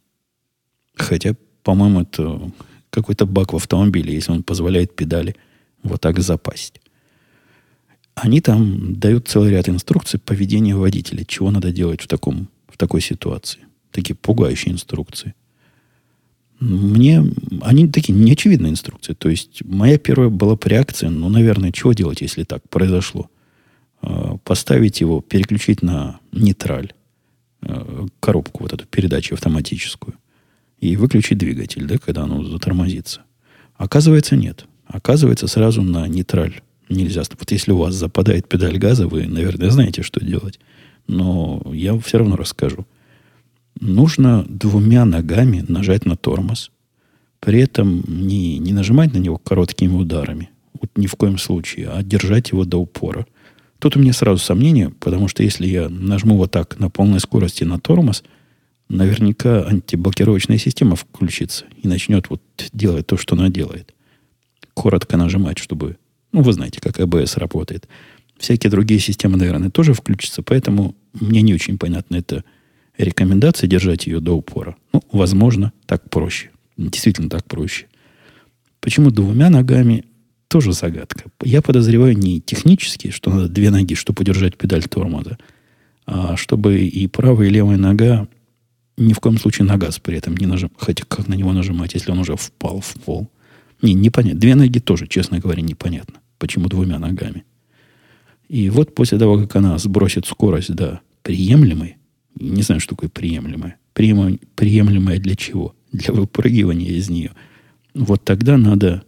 Хотя, 0.95 1.37
по-моему, 1.63 2.01
это 2.01 2.51
какой-то 2.89 3.25
баг 3.25 3.53
в 3.53 3.55
автомобиле, 3.55 4.13
если 4.13 4.33
он 4.33 4.43
позволяет 4.43 4.97
педали 4.97 5.37
вот 5.81 6.01
так 6.01 6.19
запасть. 6.19 6.81
Они 8.15 8.41
там 8.41 8.95
дают 8.99 9.29
целый 9.29 9.51
ряд 9.51 9.69
инструкций 9.69 10.19
поведения 10.19 10.75
водителя, 10.75 11.23
чего 11.23 11.51
надо 11.51 11.71
делать 11.71 12.01
в, 12.01 12.09
таком, 12.09 12.49
в 12.71 12.77
такой 12.77 13.01
ситуации. 13.01 13.61
Такие 13.91 14.15
пугающие 14.15 14.73
инструкции. 14.73 15.33
Мне 16.59 17.23
они 17.61 17.87
такие 17.87 18.17
неочевидные 18.17 18.71
инструкции. 18.71 19.13
То 19.13 19.29
есть 19.29 19.63
моя 19.65 19.97
первая 19.97 20.29
была 20.29 20.55
по 20.55 20.67
реакции, 20.67 21.07
ну, 21.07 21.27
наверное, 21.29 21.71
чего 21.71 21.93
делать, 21.93 22.21
если 22.21 22.43
так 22.43 22.67
произошло? 22.69 23.29
А, 24.01 24.37
поставить 24.37 25.01
его, 25.01 25.21
переключить 25.21 25.81
на 25.81 26.19
нейтраль, 26.31 26.93
а, 27.61 28.05
коробку 28.19 28.63
вот 28.63 28.73
эту 28.73 28.85
передачу 28.85 29.33
автоматическую, 29.33 30.15
и 30.79 30.95
выключить 30.95 31.37
двигатель, 31.37 31.85
да, 31.85 31.97
когда 31.97 32.23
оно 32.23 32.43
затормозится. 32.43 33.21
Оказывается, 33.75 34.35
нет. 34.35 34.65
Оказывается, 34.85 35.47
сразу 35.47 35.81
на 35.81 36.07
нейтраль 36.07 36.61
нельзя. 36.89 37.23
Вот 37.39 37.51
если 37.51 37.71
у 37.71 37.77
вас 37.77 37.95
западает 37.95 38.47
педаль 38.47 38.77
газа, 38.77 39.07
вы, 39.07 39.25
наверное, 39.27 39.69
знаете, 39.69 40.03
что 40.03 40.23
делать. 40.23 40.59
Но 41.07 41.61
я 41.73 41.97
все 41.99 42.19
равно 42.19 42.35
расскажу. 42.35 42.85
Нужно 43.79 44.45
двумя 44.47 45.05
ногами 45.05 45.63
нажать 45.67 46.05
на 46.05 46.15
тормоз. 46.15 46.71
При 47.39 47.59
этом 47.59 48.03
не, 48.07 48.59
не 48.59 48.73
нажимать 48.73 49.13
на 49.13 49.17
него 49.17 49.37
короткими 49.37 49.93
ударами. 49.93 50.49
Вот 50.79 50.91
ни 50.95 51.07
в 51.07 51.15
коем 51.15 51.37
случае. 51.37 51.89
А 51.89 52.03
держать 52.03 52.51
его 52.51 52.65
до 52.65 52.77
упора. 52.77 53.25
Тут 53.79 53.95
у 53.95 53.99
меня 53.99 54.13
сразу 54.13 54.37
сомнение, 54.37 54.91
потому 54.91 55.27
что 55.27 55.41
если 55.41 55.65
я 55.65 55.89
нажму 55.89 56.37
вот 56.37 56.51
так 56.51 56.77
на 56.79 56.91
полной 56.91 57.19
скорости 57.19 57.63
на 57.63 57.79
тормоз, 57.79 58.23
наверняка 58.89 59.65
антиблокировочная 59.65 60.59
система 60.59 60.95
включится 60.95 61.65
и 61.81 61.87
начнет 61.87 62.29
вот 62.29 62.41
делать 62.73 63.07
то, 63.07 63.17
что 63.17 63.35
она 63.35 63.49
делает. 63.49 63.95
Коротко 64.75 65.17
нажимать, 65.17 65.57
чтобы... 65.57 65.97
Ну, 66.31 66.43
вы 66.43 66.53
знаете, 66.53 66.79
как 66.79 66.99
АБС 66.99 67.37
работает. 67.37 67.87
Всякие 68.41 68.71
другие 68.71 68.99
системы, 68.99 69.37
наверное, 69.37 69.69
тоже 69.69 69.93
включатся, 69.93 70.41
поэтому 70.41 70.95
мне 71.13 71.43
не 71.43 71.53
очень 71.53 71.77
понятно 71.77 72.15
это 72.15 72.43
рекомендация 72.97 73.67
держать 73.67 74.07
ее 74.07 74.19
до 74.19 74.35
упора. 74.35 74.75
Ну, 74.93 75.03
возможно, 75.11 75.71
так 75.85 76.09
проще. 76.09 76.49
Действительно 76.75 77.29
так 77.29 77.45
проще. 77.45 77.85
Почему 78.79 79.11
двумя 79.11 79.51
ногами 79.51 80.05
тоже 80.47 80.73
загадка. 80.73 81.25
Я 81.43 81.61
подозреваю 81.61 82.17
не 82.17 82.41
технически, 82.41 83.11
что 83.11 83.29
надо 83.29 83.47
две 83.47 83.69
ноги, 83.69 83.93
чтобы 83.93 84.21
удержать 84.21 84.57
педаль 84.57 84.85
тормоза, 84.85 85.37
а 86.07 86.35
чтобы 86.35 86.83
и 86.83 87.05
правая, 87.05 87.47
и 87.47 87.51
левая 87.51 87.77
нога 87.77 88.27
ни 88.97 89.13
в 89.13 89.19
коем 89.19 89.37
случае 89.37 89.67
на 89.67 89.77
газ 89.77 89.99
при 89.99 90.17
этом 90.17 90.35
не 90.35 90.47
нажимать. 90.47 90.73
Хотя 90.79 91.05
как 91.07 91.27
на 91.27 91.35
него 91.35 91.53
нажимать, 91.53 91.93
если 91.93 92.09
он 92.09 92.17
уже 92.17 92.35
впал 92.35 92.81
в 92.81 92.93
пол? 93.01 93.29
Не, 93.83 93.93
непонятно. 93.93 94.39
Две 94.39 94.55
ноги 94.55 94.79
тоже, 94.79 95.05
честно 95.05 95.37
говоря, 95.37 95.61
непонятно. 95.61 96.21
Почему 96.39 96.69
двумя 96.69 96.97
ногами? 96.97 97.45
И 98.51 98.69
вот 98.69 98.93
после 98.93 99.17
того, 99.17 99.39
как 99.39 99.55
она 99.55 99.77
сбросит 99.77 100.25
скорость 100.25 100.75
до 100.75 100.99
приемлемой, 101.21 101.95
не 102.35 102.63
знаю, 102.63 102.81
что 102.81 102.95
такое 102.95 103.09
приемлемая, 103.09 103.77
приемлемая 103.93 105.19
для 105.19 105.37
чего? 105.37 105.73
Для 105.93 106.13
выпрыгивания 106.13 106.89
из 106.89 107.09
нее. 107.09 107.31
Вот 107.93 108.25
тогда 108.25 108.57
надо 108.57 109.05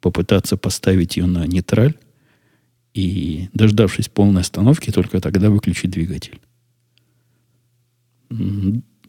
попытаться 0.00 0.56
поставить 0.56 1.16
ее 1.16 1.26
на 1.26 1.44
нейтраль 1.44 1.94
и, 2.92 3.48
дождавшись 3.52 4.08
полной 4.08 4.42
остановки, 4.42 4.92
только 4.92 5.20
тогда 5.20 5.50
выключить 5.50 5.90
двигатель. 5.90 6.38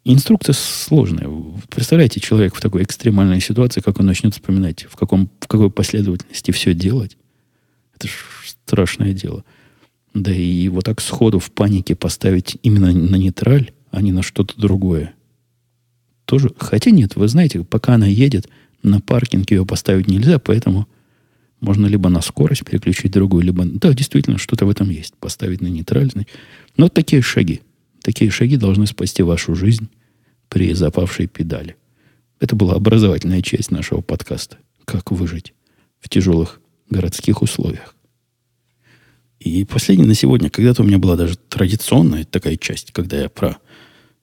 Инструкция 0.04 0.54
сложная. 0.54 1.30
Представляете, 1.70 2.20
человек 2.20 2.56
в 2.56 2.60
такой 2.60 2.82
экстремальной 2.82 3.40
ситуации, 3.40 3.82
как 3.82 4.00
он 4.00 4.08
начнет 4.08 4.34
вспоминать, 4.34 4.86
в, 4.86 4.96
каком, 4.96 5.30
в 5.42 5.48
какой 5.48 5.70
последовательности 5.70 6.50
все 6.50 6.74
делать. 6.74 7.18
Это 7.96 8.08
ж 8.08 8.14
страшное 8.48 9.14
дело. 9.14 9.46
Да 10.16 10.34
и 10.34 10.70
вот 10.70 10.86
так 10.86 11.02
сходу 11.02 11.40
в 11.40 11.52
панике 11.52 11.94
поставить 11.94 12.58
именно 12.64 12.92
на 12.92 13.18
нейтраль, 13.18 13.72
а 13.92 14.02
не 14.02 14.14
на 14.14 14.24
что-то 14.24 14.60
другое. 14.60 15.14
Тоже, 16.24 16.50
хотя 16.58 16.90
нет, 16.90 17.18
вы 17.18 17.28
знаете, 17.28 17.66
пока 17.66 17.96
она 17.96 18.08
едет, 18.08 18.48
на 18.82 19.02
паркинг 19.02 19.52
ее 19.52 19.66
поставить 19.66 20.08
нельзя, 20.08 20.40
поэтому 20.40 20.88
можно 21.60 21.86
либо 21.86 22.10
на 22.10 22.22
скорость 22.22 22.64
переключить 22.64 23.12
другую, 23.12 23.44
либо... 23.44 23.66
Да, 23.66 23.94
действительно, 23.94 24.38
что-то 24.38 24.66
в 24.66 24.70
этом 24.70 24.90
есть. 24.90 25.16
Поставить 25.16 25.60
на 25.60 25.68
нейтральный. 25.68 26.28
Но 26.78 26.86
вот 26.86 26.94
такие 26.94 27.22
шаги. 27.22 27.62
Такие 28.02 28.32
шаги 28.32 28.56
должны 28.56 28.88
спасти 28.88 29.22
вашу 29.22 29.54
жизнь 29.54 29.90
при 30.48 30.74
запавшей 30.74 31.28
педали. 31.28 31.76
Это 32.40 32.56
была 32.56 32.76
образовательная 32.76 33.42
часть 33.42 33.70
нашего 33.70 34.00
подкаста. 34.00 34.58
Как 34.86 35.12
выжить 35.12 35.54
в 36.00 36.08
тяжелых 36.08 36.62
городских 36.90 37.42
условиях. 37.42 37.95
И 39.46 39.64
последнее 39.64 40.08
на 40.08 40.16
сегодня. 40.16 40.50
Когда-то 40.50 40.82
у 40.82 40.86
меня 40.86 40.98
была 40.98 41.16
даже 41.16 41.38
традиционная 41.38 42.26
такая 42.26 42.58
часть, 42.58 42.92
когда 42.92 43.22
я 43.22 43.30
про 43.30 43.58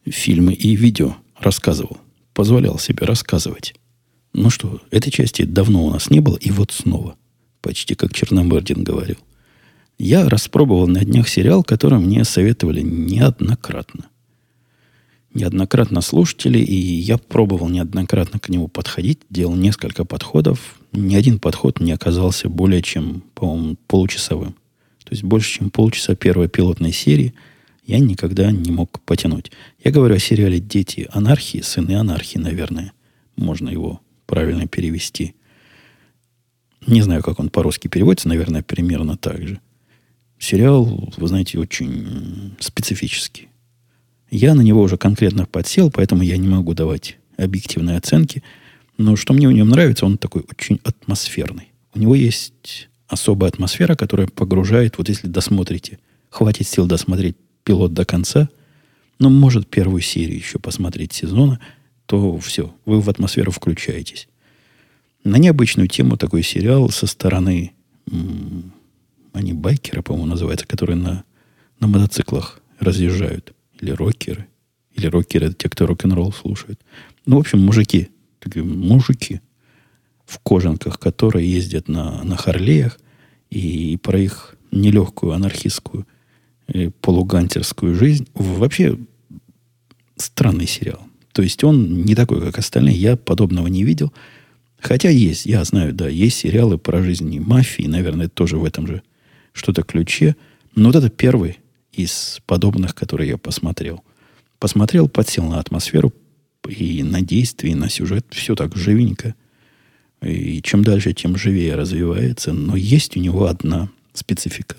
фильмы 0.05 0.53
и 0.53 0.75
видео 0.75 1.15
рассказывал. 1.39 1.99
Позволял 2.35 2.77
себе 2.81 3.07
рассказывать. 3.07 3.73
Ну 4.33 4.51
что, 4.51 4.83
этой 4.91 5.13
части 5.13 5.43
давно 5.45 5.87
у 5.87 5.91
нас 5.91 6.11
не 6.11 6.19
было, 6.19 6.37
и 6.37 6.51
вот 6.51 6.73
снова. 6.73 7.15
Почти 7.61 7.95
как 7.95 8.13
Черномырдин 8.13 8.83
говорил. 8.83 9.19
Я 9.97 10.29
распробовал 10.29 10.89
на 10.89 11.05
днях 11.05 11.29
сериал, 11.29 11.63
который 11.63 12.01
мне 12.01 12.25
советовали 12.25 12.81
неоднократно. 12.81 14.07
Неоднократно 15.35 16.01
слушатели, 16.01 16.59
и 16.59 16.75
я 16.75 17.17
пробовал 17.17 17.69
неоднократно 17.69 18.41
к 18.41 18.49
нему 18.49 18.67
подходить, 18.67 19.21
делал 19.31 19.55
несколько 19.55 20.05
подходов. 20.05 20.81
Ни 20.91 21.15
один 21.15 21.39
подход 21.39 21.79
не 21.79 21.93
оказался 21.93 22.49
более 22.49 22.83
чем, 22.83 23.23
по-моему, 23.37 23.77
получасовым. 23.87 24.57
То 25.05 25.13
есть 25.13 25.23
больше, 25.23 25.59
чем 25.59 25.71
полчаса 25.71 26.15
первой 26.15 26.49
пилотной 26.49 26.93
серии 26.93 27.35
я 27.85 27.99
никогда 27.99 28.51
не 28.51 28.71
мог 28.71 29.01
потянуть. 29.01 29.51
Я 29.83 29.91
говорю 29.91 30.15
о 30.15 30.19
сериале 30.19 30.61
«Дети 30.61 31.09
анархии», 31.13 31.61
«Сыны 31.61 31.97
анархии», 31.97 32.39
наверное. 32.39 32.93
Можно 33.37 33.69
его 33.71 34.01
правильно 34.27 34.69
перевести. 34.69 35.35
Не 36.87 37.03
знаю, 37.03 37.23
как 37.23 37.39
он 37.41 37.49
по-русски 37.49 37.89
переводится, 37.89 38.29
наверное, 38.29 38.63
примерно 38.63 39.17
так 39.17 39.47
же. 39.47 39.61
Сериал, 40.39 41.13
вы 41.17 41.29
знаете, 41.29 41.59
очень 41.59 42.55
специфический. 42.59 43.49
Я 44.31 44.55
на 44.55 44.63
него 44.63 44.83
уже 44.83 44.97
конкретно 44.97 45.47
подсел, 45.47 45.91
поэтому 45.91 46.23
я 46.23 46.37
не 46.37 46.49
могу 46.49 46.75
давать 46.75 47.19
объективные 47.37 47.99
оценки. 47.99 48.43
Но 48.99 49.17
что 49.17 49.35
мне 49.35 49.49
в 49.49 49.53
нем 49.53 49.69
нравится, 49.69 50.07
он 50.07 50.19
такой 50.19 50.45
очень 50.49 50.81
атмосферный. 50.85 51.69
У 51.95 51.99
него 51.99 52.15
есть 52.15 52.89
особая 53.13 53.51
атмосфера, 53.51 53.95
которая 53.95 54.27
погружает, 54.27 54.97
вот 54.97 55.09
если 55.11 55.27
досмотрите, 55.27 55.99
хватит 56.31 56.67
сил 56.67 56.87
досмотреть 56.87 57.37
пилот 57.63 57.93
до 57.93 58.07
конца, 58.07 58.49
ну, 59.19 59.29
может, 59.29 59.69
первую 59.69 60.01
серию 60.01 60.39
еще 60.39 60.59
посмотреть 60.59 61.13
сезона, 61.13 61.61
то 62.07 62.39
все, 62.39 62.75
вы 62.87 63.01
в 63.01 63.11
атмосферу 63.11 63.53
включаетесь. 63.53 64.29
На 65.25 65.37
необычную 65.37 65.89
тему 65.89 66.17
такой 66.17 66.43
сериал 66.43 66.89
со 66.89 67.07
стороны, 67.07 67.73
они 69.33 69.53
байкеры, 69.53 70.03
по-моему, 70.03 70.27
называются, 70.27 70.67
которые 70.67 70.97
на, 70.97 71.25
на 71.81 71.89
мотоциклах 71.89 72.61
разъезжают. 72.81 73.53
Или 73.79 73.91
рокеры. 73.91 74.47
Или 74.95 75.07
рокеры, 75.07 75.49
это 75.49 75.55
те, 75.55 75.69
кто 75.69 75.87
рок-н-ролл 75.87 76.33
слушают. 76.33 76.81
Ну, 77.27 77.37
в 77.37 77.41
общем, 77.41 77.61
мужики. 77.61 78.09
Такие 78.41 78.65
мужики 78.65 79.41
в 80.27 80.39
кожанках, 80.39 80.99
которые 80.99 81.51
ездят 81.51 81.89
на, 81.89 82.23
на 82.25 82.37
Харлеях, 82.37 82.99
и 83.51 83.99
про 84.03 84.19
их 84.19 84.57
нелегкую 84.71 85.33
анархистскую 85.33 86.07
э, 86.69 86.91
полугантерскую 87.01 87.95
жизнь. 87.95 88.27
Вообще 88.35 88.99
странный 90.17 90.67
сериал. 90.67 91.01
То 91.33 91.43
есть 91.43 91.63
он 91.65 92.05
не 92.05 92.15
такой, 92.15 92.41
как 92.41 92.59
остальные. 92.59 92.97
Я 92.97 93.17
подобного 93.17 93.67
не 93.67 93.85
видел. 93.85 94.13
Хотя 94.81 95.11
есть, 95.11 95.47
я 95.47 95.63
знаю, 95.65 95.93
да, 95.93 96.09
есть 96.09 96.39
сериалы 96.39 96.77
про 96.77 97.03
жизнь 97.03 97.39
мафии, 97.41 97.85
наверное, 97.85 98.29
тоже 98.29 98.57
в 98.57 98.65
этом 98.65 98.87
же 98.87 99.03
что-то 99.53 99.83
ключе. 99.83 100.35
Но 100.75 100.89
вот 100.89 100.97
это 100.97 101.09
первый 101.09 101.59
из 101.93 102.41
подобных, 102.47 102.95
которые 102.95 103.29
я 103.29 103.39
посмотрел. 103.39 104.03
Посмотрел, 104.59 105.09
подсел 105.09 105.45
на 105.45 105.61
атмосферу 105.61 106.13
и 106.69 107.03
на 107.03 107.21
действие, 107.21 107.73
и 107.73 107.77
на 107.77 107.89
сюжет. 107.89 108.27
Все 108.31 108.55
так 108.55 108.77
живенько. 108.77 109.35
И 110.23 110.63
чем 110.63 110.85
дальше, 110.85 111.13
тем 111.13 111.37
живее 111.37 111.75
развивается. 111.75 112.53
Но 112.53 112.77
есть 112.77 113.17
у 113.17 113.21
него 113.21 113.47
одна 113.47 113.91
специфика. 114.13 114.77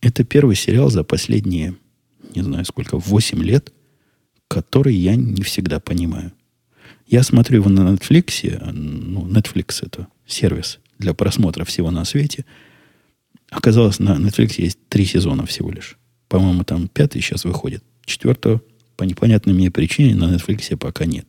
Это 0.00 0.24
первый 0.24 0.56
сериал 0.56 0.90
за 0.90 1.04
последние, 1.04 1.76
не 2.34 2.42
знаю 2.42 2.64
сколько, 2.64 2.98
8 2.98 3.42
лет, 3.42 3.72
который 4.48 4.94
я 4.94 5.14
не 5.14 5.42
всегда 5.42 5.78
понимаю. 5.78 6.32
Я 7.06 7.22
смотрю 7.22 7.58
его 7.58 7.70
на 7.70 7.94
Netflix, 7.94 8.72
ну, 8.72 9.26
Netflix 9.26 9.84
это 9.86 10.08
сервис 10.26 10.80
для 10.98 11.14
просмотра 11.14 11.64
всего 11.64 11.90
на 11.90 12.04
свете. 12.04 12.44
Оказалось, 13.50 13.98
на 13.98 14.16
Netflix 14.16 14.54
есть 14.56 14.78
три 14.88 15.04
сезона 15.04 15.46
всего 15.46 15.70
лишь. 15.70 15.98
По-моему, 16.28 16.64
там 16.64 16.88
пятый 16.88 17.20
сейчас 17.20 17.44
выходит. 17.44 17.84
Четвертого 18.04 18.62
по 18.96 19.04
непонятной 19.04 19.52
мне 19.52 19.70
причине 19.70 20.14
на 20.14 20.34
Netflix 20.34 20.76
пока 20.76 21.04
нет. 21.04 21.26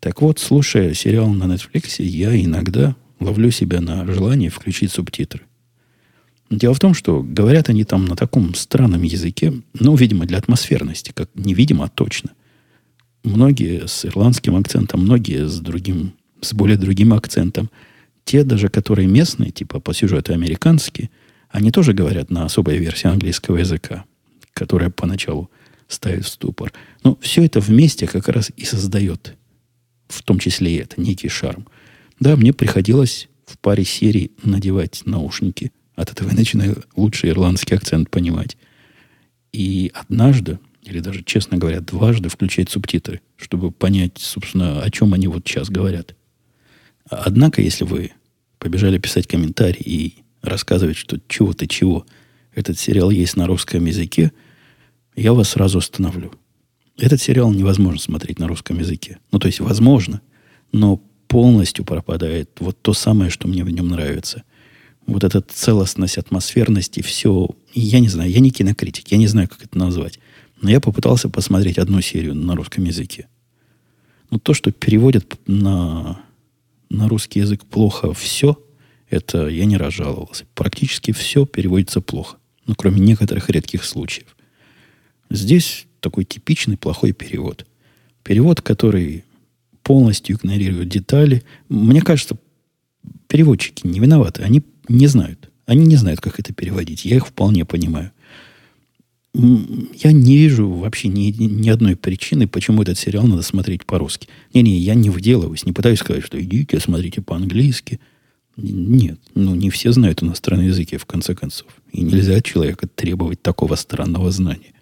Так 0.00 0.22
вот, 0.22 0.38
слушая 0.38 0.94
сериал 0.94 1.28
на 1.28 1.44
Netflix, 1.44 2.02
я 2.02 2.34
иногда 2.42 2.96
ловлю 3.20 3.50
себя 3.50 3.82
на 3.82 4.06
желание 4.06 4.48
включить 4.48 4.92
субтитры. 4.92 5.42
Дело 6.50 6.74
в 6.74 6.80
том, 6.80 6.94
что 6.94 7.22
говорят 7.22 7.68
они 7.68 7.84
там 7.84 8.06
на 8.06 8.16
таком 8.16 8.54
странном 8.54 9.02
языке, 9.02 9.52
ну, 9.74 9.94
видимо, 9.94 10.26
для 10.26 10.38
атмосферности, 10.38 11.12
как 11.14 11.30
невидимо, 11.34 11.84
а 11.84 11.88
точно. 11.88 12.30
Многие 13.22 13.86
с 13.86 14.06
ирландским 14.06 14.56
акцентом, 14.56 15.02
многие 15.02 15.46
с 15.46 15.60
другим, 15.60 16.14
с 16.40 16.54
более 16.54 16.78
другим 16.78 17.12
акцентом. 17.12 17.70
Те 18.24 18.42
даже, 18.42 18.68
которые 18.68 19.06
местные, 19.06 19.50
типа 19.50 19.80
по 19.80 19.92
сюжету 19.92 20.32
американские, 20.32 21.10
они 21.50 21.70
тоже 21.70 21.92
говорят 21.92 22.30
на 22.30 22.46
особой 22.46 22.78
версии 22.78 23.06
английского 23.06 23.58
языка, 23.58 24.04
которая 24.54 24.88
поначалу 24.88 25.50
ставит 25.88 26.24
в 26.24 26.28
ступор. 26.28 26.72
Но 27.04 27.18
все 27.20 27.44
это 27.44 27.60
вместе 27.60 28.06
как 28.06 28.28
раз 28.28 28.50
и 28.56 28.64
создает, 28.64 29.36
в 30.10 30.22
том 30.22 30.38
числе 30.38 30.74
и 30.74 30.78
это, 30.78 31.00
некий 31.00 31.28
шарм. 31.28 31.66
Да, 32.18 32.36
мне 32.36 32.52
приходилось 32.52 33.28
в 33.46 33.58
паре 33.58 33.84
серий 33.84 34.32
надевать 34.42 35.02
наушники– 35.04 35.72
от 36.00 36.10
этого 36.12 36.30
я 36.30 36.34
начинаю 36.34 36.82
лучше 36.96 37.28
ирландский 37.28 37.74
акцент 37.74 38.08
понимать. 38.08 38.56
И 39.52 39.92
однажды, 39.92 40.58
или 40.82 41.00
даже, 41.00 41.22
честно 41.22 41.58
говоря, 41.58 41.80
дважды 41.80 42.30
включать 42.30 42.70
субтитры, 42.70 43.20
чтобы 43.36 43.70
понять, 43.70 44.16
собственно, 44.16 44.80
о 44.80 44.90
чем 44.90 45.12
они 45.12 45.28
вот 45.28 45.46
сейчас 45.46 45.68
говорят. 45.68 46.14
Однако, 47.10 47.60
если 47.60 47.84
вы 47.84 48.12
побежали 48.58 48.96
писать 48.96 49.26
комментарии 49.26 49.82
и 49.82 50.14
рассказывать, 50.40 50.96
что 50.96 51.20
чего-то 51.28 51.68
чего, 51.68 52.06
этот 52.54 52.78
сериал 52.78 53.10
есть 53.10 53.36
на 53.36 53.46
русском 53.46 53.84
языке, 53.84 54.32
я 55.16 55.34
вас 55.34 55.50
сразу 55.50 55.78
остановлю. 55.78 56.32
Этот 57.00 57.20
сериал 57.20 57.50
невозможно 57.52 57.98
смотреть 57.98 58.38
на 58.38 58.46
русском 58.46 58.78
языке. 58.78 59.18
Ну, 59.32 59.38
то 59.38 59.46
есть, 59.46 59.60
возможно, 59.60 60.20
но 60.70 61.02
полностью 61.28 61.84
пропадает 61.84 62.50
вот 62.60 62.80
то 62.82 62.92
самое, 62.92 63.30
что 63.30 63.48
мне 63.48 63.64
в 63.64 63.70
нем 63.70 63.88
нравится 63.88 64.42
вот 65.06 65.24
эта 65.24 65.40
целостность, 65.40 66.18
атмосферность 66.18 66.98
и 66.98 67.02
все. 67.02 67.48
Я 67.72 68.00
не 68.00 68.08
знаю, 68.08 68.30
я 68.30 68.40
не 68.40 68.50
кинокритик, 68.50 69.08
я 69.08 69.16
не 69.16 69.26
знаю, 69.26 69.48
как 69.48 69.64
это 69.64 69.78
назвать. 69.78 70.18
Но 70.60 70.70
я 70.70 70.78
попытался 70.78 71.30
посмотреть 71.30 71.78
одну 71.78 72.02
серию 72.02 72.34
на 72.34 72.54
русском 72.54 72.84
языке. 72.84 73.28
Но 74.30 74.38
то, 74.38 74.52
что 74.52 74.70
переводят 74.70 75.40
на, 75.46 76.20
на 76.90 77.08
русский 77.08 77.40
язык 77.40 77.64
плохо 77.64 78.12
все, 78.12 78.62
это 79.08 79.48
я 79.48 79.64
не 79.64 79.78
разжаловался. 79.78 80.44
Практически 80.54 81.12
все 81.12 81.46
переводится 81.46 82.02
плохо. 82.02 82.36
Ну, 82.66 82.74
кроме 82.76 83.00
некоторых 83.00 83.48
редких 83.48 83.84
случаев. 83.84 84.36
Здесь 85.30 85.86
такой 86.00 86.24
типичный 86.24 86.76
плохой 86.76 87.12
перевод. 87.12 87.66
Перевод, 88.22 88.60
который 88.60 89.24
полностью 89.82 90.36
игнорирует 90.36 90.88
детали. 90.88 91.42
Мне 91.68 92.02
кажется, 92.02 92.36
переводчики 93.28 93.86
не 93.86 94.00
виноваты. 94.00 94.42
Они 94.42 94.62
не 94.88 95.06
знают. 95.06 95.50
Они 95.66 95.86
не 95.86 95.96
знают, 95.96 96.20
как 96.20 96.38
это 96.40 96.52
переводить. 96.52 97.04
Я 97.04 97.16
их 97.16 97.26
вполне 97.26 97.64
понимаю. 97.64 98.12
Я 99.32 100.10
не 100.10 100.36
вижу 100.36 100.68
вообще 100.68 101.06
ни, 101.06 101.30
ни 101.30 101.68
одной 101.68 101.94
причины, 101.94 102.48
почему 102.48 102.82
этот 102.82 102.98
сериал 102.98 103.24
надо 103.26 103.42
смотреть 103.42 103.86
по-русски. 103.86 104.28
Не-не, 104.52 104.76
я 104.76 104.94
не 104.94 105.08
вделываюсь, 105.08 105.64
не 105.64 105.72
пытаюсь 105.72 106.00
сказать, 106.00 106.24
что 106.24 106.40
идите, 106.42 106.80
смотрите 106.80 107.22
по-английски. 107.22 108.00
Нет, 108.56 109.20
ну 109.36 109.54
не 109.54 109.70
все 109.70 109.92
знают 109.92 110.22
иностранные 110.22 110.68
языки, 110.68 110.96
в 110.96 111.06
конце 111.06 111.36
концов. 111.36 111.68
И 111.92 112.02
нельзя 112.02 112.36
от 112.36 112.44
человека 112.44 112.88
требовать 112.88 113.40
такого 113.40 113.76
странного 113.76 114.32
знания. 114.32 114.72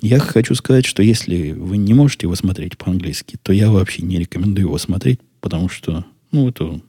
Я 0.00 0.18
хочу 0.18 0.54
сказать, 0.54 0.84
что 0.84 1.02
если 1.02 1.52
вы 1.52 1.76
не 1.76 1.94
можете 1.94 2.26
его 2.26 2.34
смотреть 2.34 2.76
по-английски, 2.76 3.38
то 3.42 3.52
я 3.52 3.70
вообще 3.70 4.02
не 4.02 4.18
рекомендую 4.18 4.66
его 4.66 4.78
смотреть, 4.78 5.20
потому 5.40 5.68
что, 5.68 6.04
ну, 6.30 6.48
это 6.48 6.80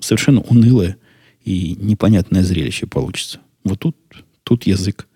совершенно 0.00 0.40
унылое 0.42 0.96
и 1.44 1.76
непонятное 1.80 2.42
зрелище 2.42 2.86
получится. 2.86 3.40
Вот 3.64 3.80
тут, 3.80 3.96
тут 4.42 4.66
язык 4.66 5.06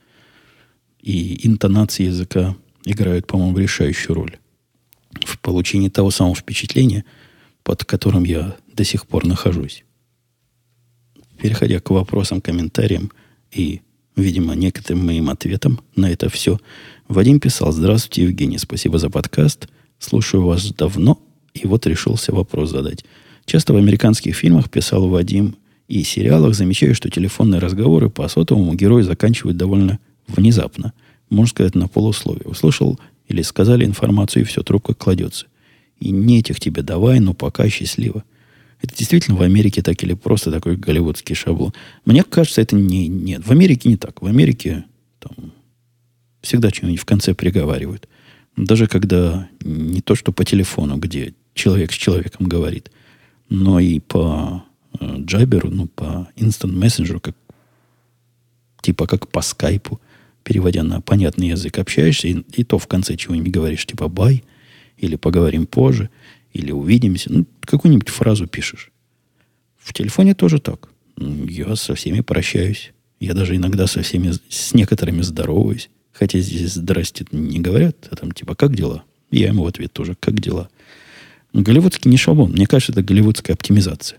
и 1.03 1.47
интонации 1.47 2.05
языка 2.05 2.57
играют, 2.85 3.27
по-моему, 3.27 3.59
решающую 3.59 4.15
роль 4.15 4.39
в 5.25 5.39
получении 5.41 5.89
того 5.89 6.11
самого 6.11 6.35
впечатления, 6.35 7.05
под 7.63 7.85
которым 7.85 8.25
я 8.25 8.57
до 8.73 8.85
сих 8.85 9.07
пор 9.07 9.27
нахожусь. 9.27 9.85
Переходя 11.39 11.81
к 11.81 11.91
вопросам, 11.91 12.41
комментариям 12.41 13.11
и, 13.51 13.81
видимо, 14.21 14.55
некоторым 14.55 15.07
моим 15.07 15.31
ответам 15.31 15.81
на 15.97 16.11
это 16.11 16.29
все, 16.29 16.59
Вадим 17.09 17.41
писал, 17.41 17.73
здравствуйте, 17.73 18.23
Евгений, 18.23 18.59
спасибо 18.59 18.99
за 18.99 19.11
подкаст, 19.11 19.69
слушаю 19.99 20.45
вас 20.45 20.73
давно, 20.73 21.21
и 21.55 21.67
вот 21.67 21.87
решился 21.87 22.33
вопрос 22.33 22.71
задать. 22.71 23.05
Часто 23.47 23.73
в 23.73 23.77
американских 23.77 24.37
фильмах 24.37 24.71
писал 24.71 25.09
Вадим 25.09 25.57
и 25.89 26.05
сериалах 26.05 26.55
замечаю, 26.55 26.95
что 26.95 27.11
телефонные 27.11 27.61
разговоры 27.61 28.11
по 28.11 28.29
сотовому 28.29 28.75
герою 28.75 29.03
заканчивают 29.03 29.57
довольно 29.57 29.99
внезапно. 30.29 30.93
Можно 31.31 31.51
сказать, 31.51 31.75
на 31.75 31.89
полусловие. 31.89 32.47
Услышал 32.47 33.01
или 33.27 33.43
сказали 33.43 33.85
информацию, 33.85 34.43
и 34.43 34.47
все, 34.47 34.63
трубка 34.63 34.95
кладется. 34.95 35.47
И 35.99 36.11
не 36.11 36.39
этих 36.39 36.61
тебе 36.61 36.83
давай, 36.83 37.19
но 37.19 37.35
пока 37.35 37.69
счастливо. 37.69 38.23
Это 38.83 38.97
действительно 38.97 39.37
в 39.37 39.43
Америке 39.43 39.83
так 39.83 40.03
или 40.03 40.15
просто 40.15 40.51
такой 40.51 40.77
голливудский 40.77 41.35
шаблон? 41.35 41.73
Мне 42.05 42.23
кажется, 42.23 42.63
это 42.63 42.77
не... 42.77 43.09
Нет, 43.09 43.47
в 43.47 43.51
Америке 43.51 43.89
не 43.89 43.97
так. 43.97 44.23
В 44.23 44.27
Америке 44.27 44.85
там 45.19 45.53
всегда 46.41 46.71
что-нибудь 46.71 47.01
в 47.01 47.05
конце 47.05 47.35
приговаривают. 47.35 48.09
Даже 48.57 48.87
когда 48.87 49.49
не 49.63 50.01
то, 50.01 50.15
что 50.15 50.33
по 50.33 50.45
телефону, 50.45 50.97
где 50.97 51.35
человек 51.55 51.93
с 51.93 51.97
человеком 51.97 52.47
говорит, 52.47 52.91
но 53.49 53.81
и 53.81 54.01
по 54.01 54.65
Джаберу, 55.01 55.71
ну, 55.71 55.87
по 55.87 56.29
Instant 56.37 56.75
Messenger, 56.75 57.21
как, 57.21 57.37
типа 58.81 59.07
как 59.07 59.29
по 59.29 59.43
скайпу, 59.43 60.01
переводя 60.43 60.83
на 60.83 61.01
понятный 61.01 61.49
язык, 61.49 61.79
общаешься, 61.79 62.29
и, 62.29 62.43
и 62.53 62.65
то 62.65 62.79
в 62.79 62.87
конце 62.87 63.17
чего-нибудь 63.17 63.53
говоришь, 63.53 63.87
типа 63.87 64.09
бай, 64.09 64.43
или 64.97 65.17
поговорим 65.17 65.67
позже, 65.67 66.11
или 66.53 66.73
увидимся. 66.73 67.33
Ну, 67.33 67.47
какую-нибудь 67.61 68.09
фразу 68.09 68.47
пишешь. 68.47 68.91
В 69.79 69.93
телефоне 69.93 70.35
тоже 70.35 70.59
так. 70.61 70.89
Я 71.17 71.77
со 71.77 71.95
всеми 71.95 72.21
прощаюсь. 72.21 72.93
Я 73.19 73.35
даже 73.35 73.57
иногда 73.57 73.87
со 73.87 74.03
всеми, 74.03 74.33
с 74.49 74.75
некоторыми 74.75 75.23
здороваюсь. 75.23 75.91
Хотя 76.13 76.41
здесь 76.41 76.75
здрасте 76.75 77.27
не 77.33 77.61
говорят, 77.61 78.09
а 78.11 78.17
там 78.17 78.33
типа 78.33 78.55
как 78.55 78.75
дела? 78.75 79.05
Я 79.31 79.49
ему 79.49 79.65
в 79.65 79.67
ответ 79.67 79.93
тоже, 79.93 80.17
как 80.19 80.41
дела? 80.41 80.69
Голливудский 81.53 82.11
не 82.11 82.17
шаблон. 82.17 82.53
Мне 82.53 82.67
кажется, 82.67 82.93
это 82.93 83.03
голливудская 83.03 83.55
оптимизация. 83.55 84.19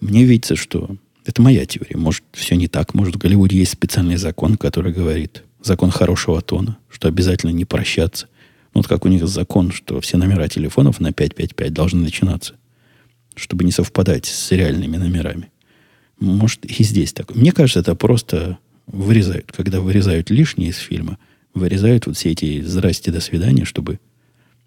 Мне 0.00 0.24
видится, 0.24 0.56
что 0.56 0.96
это 1.24 1.40
моя 1.42 1.66
теория. 1.66 1.96
Может, 1.96 2.24
все 2.32 2.54
не 2.56 2.68
так. 2.68 2.94
Может, 2.94 3.16
в 3.16 3.18
Голливуде 3.18 3.58
есть 3.58 3.72
специальный 3.72 4.16
закон, 4.16 4.56
который 4.56 4.92
говорит, 4.92 5.44
закон 5.62 5.90
хорошего 5.90 6.40
тона, 6.42 6.78
что 6.90 7.08
обязательно 7.08 7.50
не 7.50 7.64
прощаться. 7.64 8.28
Ну, 8.74 8.80
вот 8.80 8.88
как 8.88 9.04
у 9.04 9.08
них 9.08 9.26
закон, 9.26 9.70
что 9.70 10.00
все 10.00 10.16
номера 10.16 10.48
телефонов 10.48 10.98
на 11.00 11.12
555 11.12 11.72
должны 11.72 12.02
начинаться, 12.02 12.56
чтобы 13.36 13.64
не 13.64 13.70
совпадать 13.70 14.26
с 14.26 14.50
реальными 14.50 14.96
номерами. 14.96 15.50
Может, 16.18 16.64
и 16.64 16.82
здесь 16.82 17.12
так. 17.12 17.34
Мне 17.34 17.52
кажется, 17.52 17.80
это 17.80 17.94
просто 17.94 18.58
вырезают. 18.88 19.52
Когда 19.52 19.80
вырезают 19.80 20.28
лишнее 20.30 20.70
из 20.70 20.78
фильма, 20.78 21.18
вырезают 21.54 22.06
вот 22.06 22.16
все 22.16 22.32
эти 22.32 22.60
«здрасте, 22.62 23.12
до 23.12 23.20
свидания», 23.20 23.64
чтобы 23.64 24.00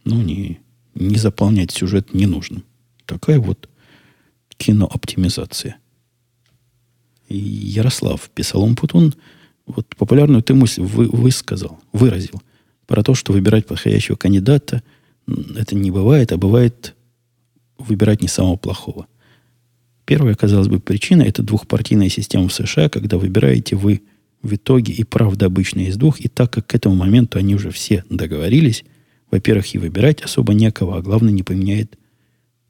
ну, 0.05 0.21
не, 0.21 0.59
не 0.95 1.17
заполнять 1.17 1.71
сюжет 1.71 2.13
ненужным. 2.13 2.63
Такая 3.05 3.39
вот 3.39 3.69
кинооптимизация. 4.55 5.77
И 7.27 7.37
Ярослав 7.37 8.29
писал, 8.33 8.63
он 8.63 8.77
Путун 8.77 9.13
вот 9.65 9.85
популярную 9.97 10.41
ты 10.41 10.53
мысль 10.53 10.81
вы, 10.81 11.07
высказал, 11.07 11.79
выразил 11.91 12.41
про 12.87 13.03
то, 13.03 13.13
что 13.13 13.33
выбирать 13.33 13.67
подходящего 13.67 14.15
кандидата 14.15 14.81
это 15.27 15.75
не 15.75 15.91
бывает, 15.91 16.31
а 16.31 16.37
бывает 16.37 16.95
выбирать 17.77 18.21
не 18.21 18.27
самого 18.27 18.55
плохого. 18.55 19.07
Первая, 20.05 20.35
казалось 20.35 20.69
бы, 20.69 20.79
причина– 20.79 21.21
это 21.23 21.43
двухпартийная 21.43 22.09
система 22.09 22.47
в 22.47 22.53
США, 22.53 22.89
когда 22.89 23.17
выбираете 23.17 23.75
вы 23.75 24.03
в 24.41 24.55
итоге 24.55 24.93
и 24.93 25.03
правда 25.03 25.47
обычно 25.47 25.81
из 25.81 25.97
двух, 25.97 26.21
и 26.21 26.29
так 26.29 26.51
как 26.53 26.67
к 26.67 26.75
этому 26.75 26.95
моменту 26.95 27.37
они 27.37 27.55
уже 27.55 27.71
все 27.71 28.05
договорились, 28.09 28.85
во-первых, 29.29 29.75
и 29.75 29.77
выбирать 29.77 30.21
особо 30.21 30.53
некого, 30.53 30.97
а 30.97 31.01
главное, 31.01 31.33
не 31.33 31.43
поменяет, 31.43 31.97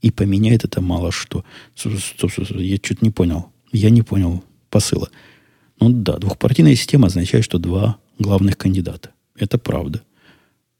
и 0.01 0.09
поменяет 0.09 0.63
это 0.63 0.81
мало 0.81 1.11
что. 1.11 1.43
Я 1.75 2.77
что-то 2.77 3.05
не 3.05 3.11
понял. 3.11 3.47
Я 3.71 3.89
не 3.91 4.01
понял 4.01 4.43
посыла. 4.69 5.09
Ну 5.79 5.89
да, 5.89 6.17
двухпартийная 6.17 6.75
система 6.75 7.07
означает, 7.07 7.45
что 7.45 7.59
два 7.59 7.97
главных 8.17 8.57
кандидата. 8.57 9.11
Это 9.35 9.57
правда. 9.57 10.01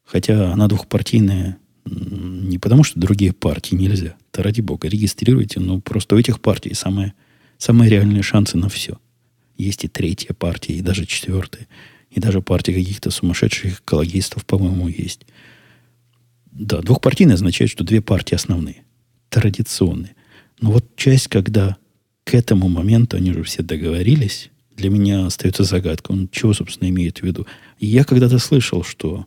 Хотя 0.08 0.54
она 0.54 0.68
двухпартийная 0.68 1.58
не 1.86 2.58
потому, 2.58 2.84
что 2.84 3.00
другие 3.00 3.34
партии 3.34 3.76
нельзя. 3.76 4.16
То 4.32 4.42
ради 4.42 4.62
бога, 4.62 4.88
регистрируйте, 4.88 5.60
но 5.60 5.80
просто 5.82 6.16
у 6.16 6.18
этих 6.18 6.40
партий 6.42 6.74
самые, 6.74 7.14
самые 7.58 7.90
реальные 7.90 8.24
шансы 8.24 8.58
на 8.58 8.70
все. 8.70 8.98
Есть 9.58 9.84
и 9.84 9.88
третья 9.88 10.34
партия, 10.34 10.74
и 10.74 10.82
даже 10.82 11.06
четвертая. 11.06 11.68
И 12.10 12.20
даже 12.20 12.42
партия 12.42 12.74
каких-то 12.74 13.12
сумасшедших 13.12 13.82
экологистов, 13.82 14.46
по-моему, 14.46 14.88
есть. 14.88 15.26
Да, 16.52 16.82
двухпартийная 16.82 17.36
означает, 17.36 17.70
что 17.70 17.84
две 17.84 18.02
партии 18.02 18.36
основные, 18.36 18.84
традиционные. 19.30 20.16
Но 20.62 20.72
вот 20.72 20.96
часть, 20.96 21.28
когда 21.28 21.78
к 22.24 22.34
этому 22.34 22.70
моменту 22.70 23.18
они 23.18 23.32
уже 23.32 23.44
все 23.44 23.62
договорились, 23.62 24.52
для 24.76 24.90
меня 24.90 25.26
остается 25.26 25.64
загадка. 25.64 26.12
Он 26.12 26.30
чего, 26.32 26.54
собственно, 26.54 26.90
имеет 26.90 27.20
в 27.20 27.24
виду? 27.24 27.46
Я 27.80 28.04
когда-то 28.04 28.40
слышал, 28.40 28.84
что 28.84 29.26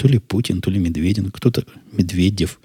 то 0.00 0.08
ли 0.08 0.18
Путин, 0.18 0.62
то 0.62 0.70
ли 0.70 0.78
Медведин, 0.78 1.30
кто-то, 1.30 1.62
Медведев, 1.92 2.58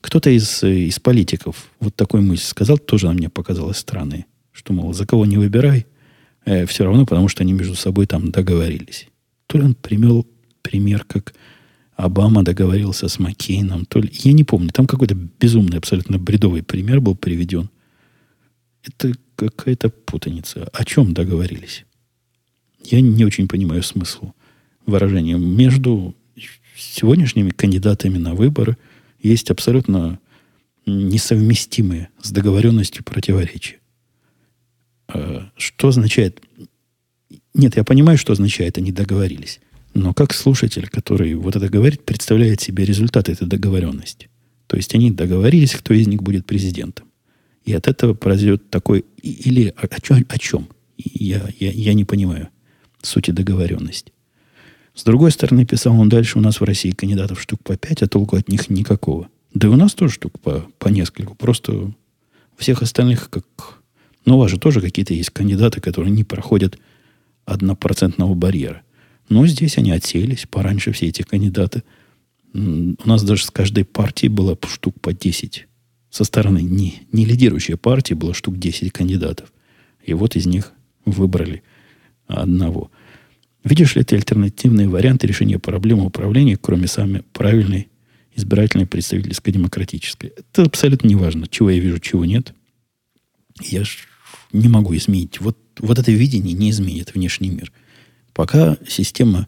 кто-то 0.00 0.30
из, 0.30 0.64
из 0.64 0.98
политиков 0.98 1.70
вот 1.78 1.94
такой 1.94 2.22
мысль 2.22 2.42
сказал, 2.42 2.76
тоже 2.76 3.06
она 3.06 3.14
мне 3.14 3.28
показалась 3.28 3.76
странной, 3.76 4.26
что, 4.50 4.72
мол, 4.72 4.92
за 4.92 5.06
кого 5.06 5.24
не 5.24 5.36
выбирай, 5.36 5.86
э, 6.44 6.66
все 6.66 6.82
равно, 6.82 7.06
потому 7.06 7.28
что 7.28 7.44
они 7.44 7.52
между 7.52 7.76
собой 7.76 8.06
там 8.06 8.32
договорились. 8.32 9.06
То 9.46 9.58
ли 9.58 9.64
он 9.64 9.74
примел 9.76 10.26
пример, 10.62 11.04
как 11.04 11.34
Обама 11.94 12.42
договорился 12.42 13.06
с 13.06 13.20
Маккейном, 13.20 13.84
то 13.84 14.00
ли... 14.00 14.10
Я 14.12 14.32
не 14.32 14.42
помню, 14.42 14.70
там 14.70 14.88
какой-то 14.88 15.14
безумный, 15.14 15.78
абсолютно 15.78 16.18
бредовый 16.18 16.64
пример 16.64 17.00
был 17.00 17.14
приведен. 17.14 17.70
Это 18.82 19.12
какая-то 19.36 19.88
путаница. 19.88 20.68
О 20.72 20.84
чем 20.84 21.14
договорились? 21.14 21.84
Я 22.82 23.00
не 23.00 23.24
очень 23.24 23.46
понимаю 23.46 23.84
смысл 23.84 24.32
выражения. 24.84 25.38
Между 25.38 26.16
сегодняшними 26.76 27.50
кандидатами 27.50 28.18
на 28.18 28.34
выборы 28.34 28.76
есть 29.20 29.50
абсолютно 29.50 30.18
несовместимые 30.86 32.08
с 32.20 32.30
договоренностью 32.30 33.04
противоречия. 33.04 33.78
А 35.08 35.50
что 35.56 35.88
означает? 35.88 36.40
Нет, 37.54 37.76
я 37.76 37.84
понимаю, 37.84 38.18
что 38.18 38.32
означает, 38.32 38.78
они 38.78 38.92
договорились. 38.92 39.60
Но 39.94 40.14
как 40.14 40.32
слушатель, 40.32 40.88
который 40.88 41.34
вот 41.34 41.54
это 41.54 41.68
говорит, 41.68 42.04
представляет 42.04 42.60
себе 42.60 42.84
результат 42.84 43.28
этой 43.28 43.46
договоренности? 43.46 44.28
То 44.66 44.76
есть 44.76 44.94
они 44.94 45.10
договорились, 45.10 45.74
кто 45.74 45.92
из 45.92 46.06
них 46.06 46.22
будет 46.22 46.46
президентом. 46.46 47.06
И 47.64 47.72
от 47.74 47.88
этого 47.88 48.14
произойдет 48.14 48.70
такой... 48.70 49.04
Или 49.22 49.74
о, 49.76 50.00
чем, 50.00 50.24
о 50.28 50.38
чем? 50.38 50.68
Я, 50.96 51.46
я, 51.60 51.70
я 51.70 51.94
не 51.94 52.04
понимаю 52.04 52.48
сути 53.02 53.30
договоренности. 53.32 54.12
С 54.94 55.04
другой 55.04 55.30
стороны, 55.30 55.64
писал 55.64 55.98
он 55.98 56.08
дальше, 56.08 56.38
у 56.38 56.42
нас 56.42 56.60
в 56.60 56.64
России 56.64 56.90
кандидатов 56.90 57.40
штук 57.40 57.62
по 57.62 57.76
пять, 57.76 58.02
а 58.02 58.08
толку 58.08 58.36
от 58.36 58.48
них 58.48 58.68
никакого. 58.68 59.28
Да 59.54 59.68
и 59.68 59.70
у 59.70 59.76
нас 59.76 59.94
тоже 59.94 60.14
штук 60.14 60.38
по, 60.40 60.66
по 60.78 60.88
нескольку. 60.88 61.34
Просто 61.34 61.92
всех 62.56 62.82
остальных 62.82 63.30
как... 63.30 63.44
Ну, 64.24 64.36
у 64.36 64.40
вас 64.40 64.50
же 64.50 64.58
тоже 64.58 64.80
какие-то 64.80 65.14
есть 65.14 65.30
кандидаты, 65.30 65.80
которые 65.80 66.12
не 66.12 66.24
проходят 66.24 66.78
однопроцентного 67.44 68.34
барьера. 68.34 68.82
Но 69.28 69.46
здесь 69.46 69.78
они 69.78 69.90
отселись 69.90 70.46
пораньше, 70.48 70.92
все 70.92 71.06
эти 71.06 71.22
кандидаты. 71.22 71.82
У 72.54 73.08
нас 73.08 73.22
даже 73.24 73.44
с 73.44 73.50
каждой 73.50 73.84
партии 73.84 74.28
было 74.28 74.56
штук 74.68 75.00
по 75.00 75.12
10 75.12 75.66
со 76.12 76.24
стороны 76.24 76.60
не, 76.60 77.02
не 77.10 77.24
лидирующей 77.24 77.76
партии 77.76 78.12
было 78.12 78.34
штук 78.34 78.58
10 78.58 78.92
кандидатов. 78.92 79.50
И 80.04 80.12
вот 80.12 80.36
из 80.36 80.44
них 80.44 80.72
выбрали 81.06 81.62
одного. 82.26 82.90
Видишь 83.64 83.96
ли 83.96 84.02
ты 84.02 84.16
альтернативные 84.16 84.88
варианты 84.88 85.26
решения 85.26 85.58
проблемы 85.58 86.06
управления, 86.06 86.56
кроме 86.56 86.88
самой 86.88 87.22
правильной 87.32 87.88
избирательной 88.34 88.86
представительской 88.86 89.52
демократической? 89.52 90.32
Это 90.36 90.62
абсолютно 90.62 91.08
не 91.08 91.14
важно, 91.14 91.46
чего 91.48 91.70
я 91.70 91.78
вижу, 91.78 92.00
чего 92.00 92.24
нет. 92.24 92.54
Я 93.60 93.84
ж 93.84 93.98
не 94.52 94.68
могу 94.68 94.96
изменить. 94.96 95.40
Вот, 95.40 95.58
вот 95.78 95.98
это 95.98 96.10
видение 96.10 96.54
не 96.54 96.70
изменит 96.70 97.14
внешний 97.14 97.50
мир. 97.50 97.72
Пока 98.32 98.78
система, 98.88 99.46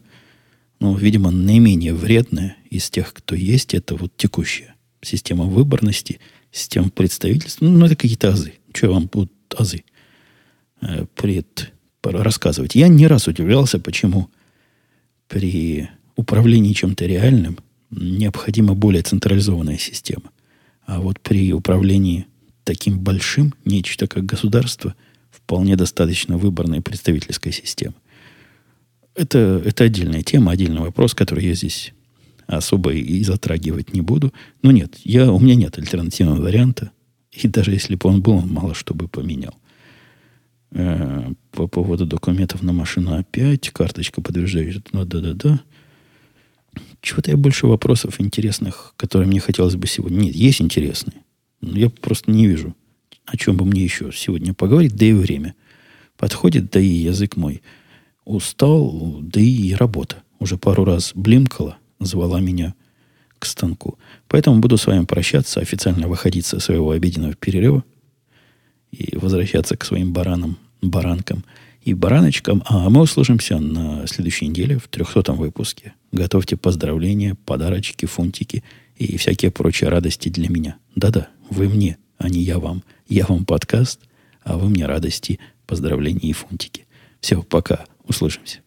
ну, 0.79 0.95
видимо, 0.95 1.31
наименее 1.31 1.93
вредная 1.93 2.55
из 2.69 2.89
тех, 2.89 3.13
кто 3.13 3.35
есть, 3.35 3.73
это 3.73 3.95
вот 3.95 4.15
текущая 4.17 4.75
система 5.01 5.45
выборности– 5.45 6.19
система 6.55 6.89
представительства. 6.89 7.65
Ну, 7.65 7.85
это 7.85 7.95
какие-то 7.95 8.29
азы. 8.29 8.53
Что 8.73 8.91
вам 8.91 9.07
будут 9.07 9.31
азы 9.57 9.83
э, 10.81 11.05
пред, 11.15 11.73
рассказывать? 12.11 12.75
Я 12.75 12.87
не 12.87 13.07
раз 13.07 13.27
удивлялся, 13.27 13.79
почему 13.79 14.29
при 15.27 15.89
управлении 16.15 16.73
чем-то 16.73 17.05
реальным 17.05 17.57
необходима 17.89 18.73
более 18.73 19.03
централизованная 19.03 19.77
система. 19.77 20.31
А 20.85 20.99
вот 20.99 21.19
при 21.19 21.53
управлении 21.53 22.27
таким 22.63 22.99
большим, 22.99 23.53
нечто 23.63 24.07
как 24.07 24.25
государство, 24.25 24.95
вполне 25.31 25.75
достаточно 25.75 26.37
выборной 26.37 26.81
представительской 26.81 27.51
системы. 27.51 27.95
Это, 29.15 29.61
это 29.63 29.85
отдельная 29.85 30.23
тема, 30.23 30.51
отдельный 30.51 30.81
вопрос, 30.81 31.13
который 31.13 31.45
я 31.45 31.53
здесь 31.53 31.93
особо 32.47 32.93
и 32.93 33.23
затрагивать 33.23 33.93
не 33.93 34.01
буду. 34.01 34.33
Но 34.61 34.71
нет, 34.71 34.95
я, 35.03 35.31
у 35.31 35.39
меня 35.39 35.55
нет 35.55 35.77
альтернативного 35.77 36.41
варианта. 36.41 36.91
И 37.31 37.47
даже 37.47 37.71
если 37.71 37.95
бы 37.95 38.09
он 38.09 38.21
был, 38.21 38.37
он 38.37 38.49
мало 38.49 38.73
что 38.73 38.93
бы 38.93 39.07
поменял. 39.07 39.55
Э, 40.71 41.31
по 41.51 41.67
поводу 41.67 42.05
документов 42.05 42.61
на 42.61 42.73
машину 42.73 43.17
опять, 43.17 43.69
карточка 43.69 44.21
подтверждает. 44.21 44.91
Ну, 44.91 45.05
да-да-да. 45.05 45.61
Чего-то 47.01 47.31
я 47.31 47.37
больше 47.37 47.67
вопросов 47.67 48.19
интересных, 48.19 48.93
которые 48.97 49.27
мне 49.27 49.39
хотелось 49.39 49.75
бы 49.75 49.87
сегодня... 49.87 50.25
Нет, 50.25 50.35
есть 50.35 50.61
интересные. 50.61 51.23
Но 51.61 51.77
я 51.77 51.89
просто 51.89 52.31
не 52.31 52.47
вижу, 52.47 52.75
о 53.25 53.37
чем 53.37 53.57
бы 53.57 53.65
мне 53.65 53.83
еще 53.83 54.11
сегодня 54.13 54.53
поговорить, 54.53 54.95
да 54.95 55.05
и 55.05 55.13
время. 55.13 55.55
Подходит, 56.17 56.71
да 56.71 56.79
и 56.79 56.87
язык 56.87 57.37
мой 57.37 57.61
устал, 58.25 59.19
да 59.21 59.39
и 59.39 59.73
работа. 59.73 60.23
Уже 60.39 60.57
пару 60.57 60.83
раз 60.83 61.11
блимкала, 61.15 61.77
звала 61.99 62.39
меня 62.39 62.75
к 63.39 63.45
станку. 63.45 63.97
Поэтому 64.27 64.59
буду 64.59 64.77
с 64.77 64.87
вами 64.87 65.05
прощаться, 65.05 65.59
официально 65.59 66.07
выходить 66.07 66.45
со 66.45 66.59
своего 66.59 66.91
обеденного 66.91 67.33
перерыва 67.35 67.83
и 68.97 69.17
возвращаться 69.17 69.77
к 69.77 69.85
своим 69.85 70.13
баранам, 70.13 70.57
баранкам 70.81 71.43
и 71.81 71.93
бараночкам. 71.93 72.63
А 72.65 72.89
мы 72.89 73.01
услышимся 73.01 73.59
на 73.59 74.07
следующей 74.07 74.47
неделе 74.47 74.77
в 74.77 74.87
300 74.87 75.33
выпуске. 75.33 75.93
Готовьте 76.11 76.57
поздравления, 76.57 77.35
подарочки, 77.45 78.05
фунтики 78.05 78.63
и 78.95 79.17
всякие 79.17 79.51
прочие 79.51 79.89
радости 79.89 80.29
для 80.29 80.49
меня. 80.49 80.77
Да-да, 80.95 81.29
вы 81.49 81.67
мне, 81.69 81.97
а 82.17 82.29
не 82.29 82.41
я 82.41 82.59
вам. 82.59 82.83
Я 83.07 83.25
вам 83.25 83.45
подкаст, 83.45 83.99
а 84.43 84.57
вы 84.57 84.69
мне 84.69 84.85
радости, 84.85 85.39
поздравления 85.67 86.29
и 86.29 86.33
фунтики. 86.33 86.85
Все, 87.19 87.41
пока. 87.41 87.85
Услышимся. 88.07 88.64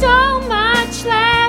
So 0.00 0.40
much 0.40 1.04
last 1.06 1.45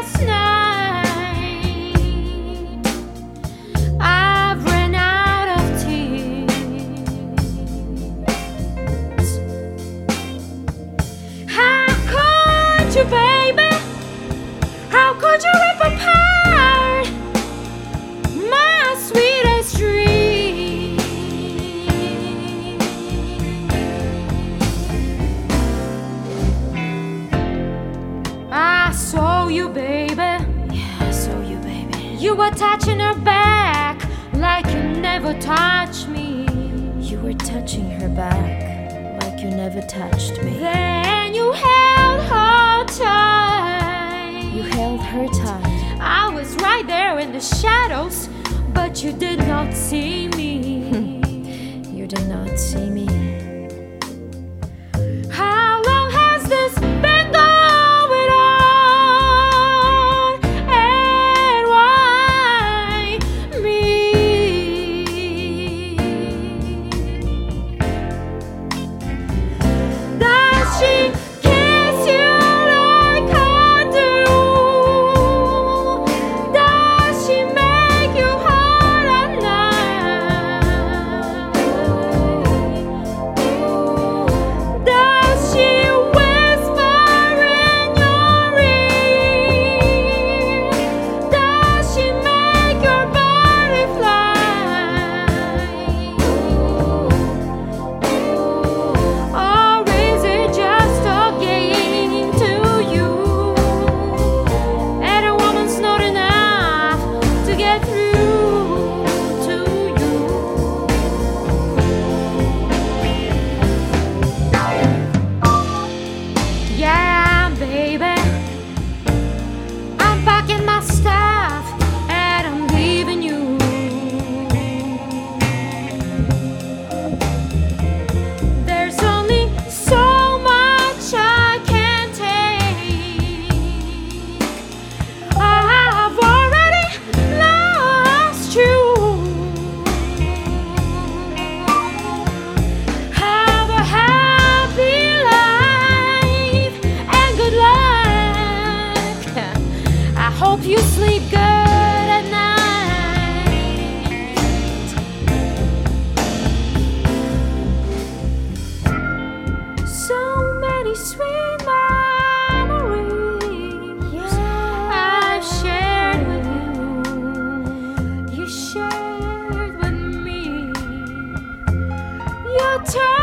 turn 172.86 173.16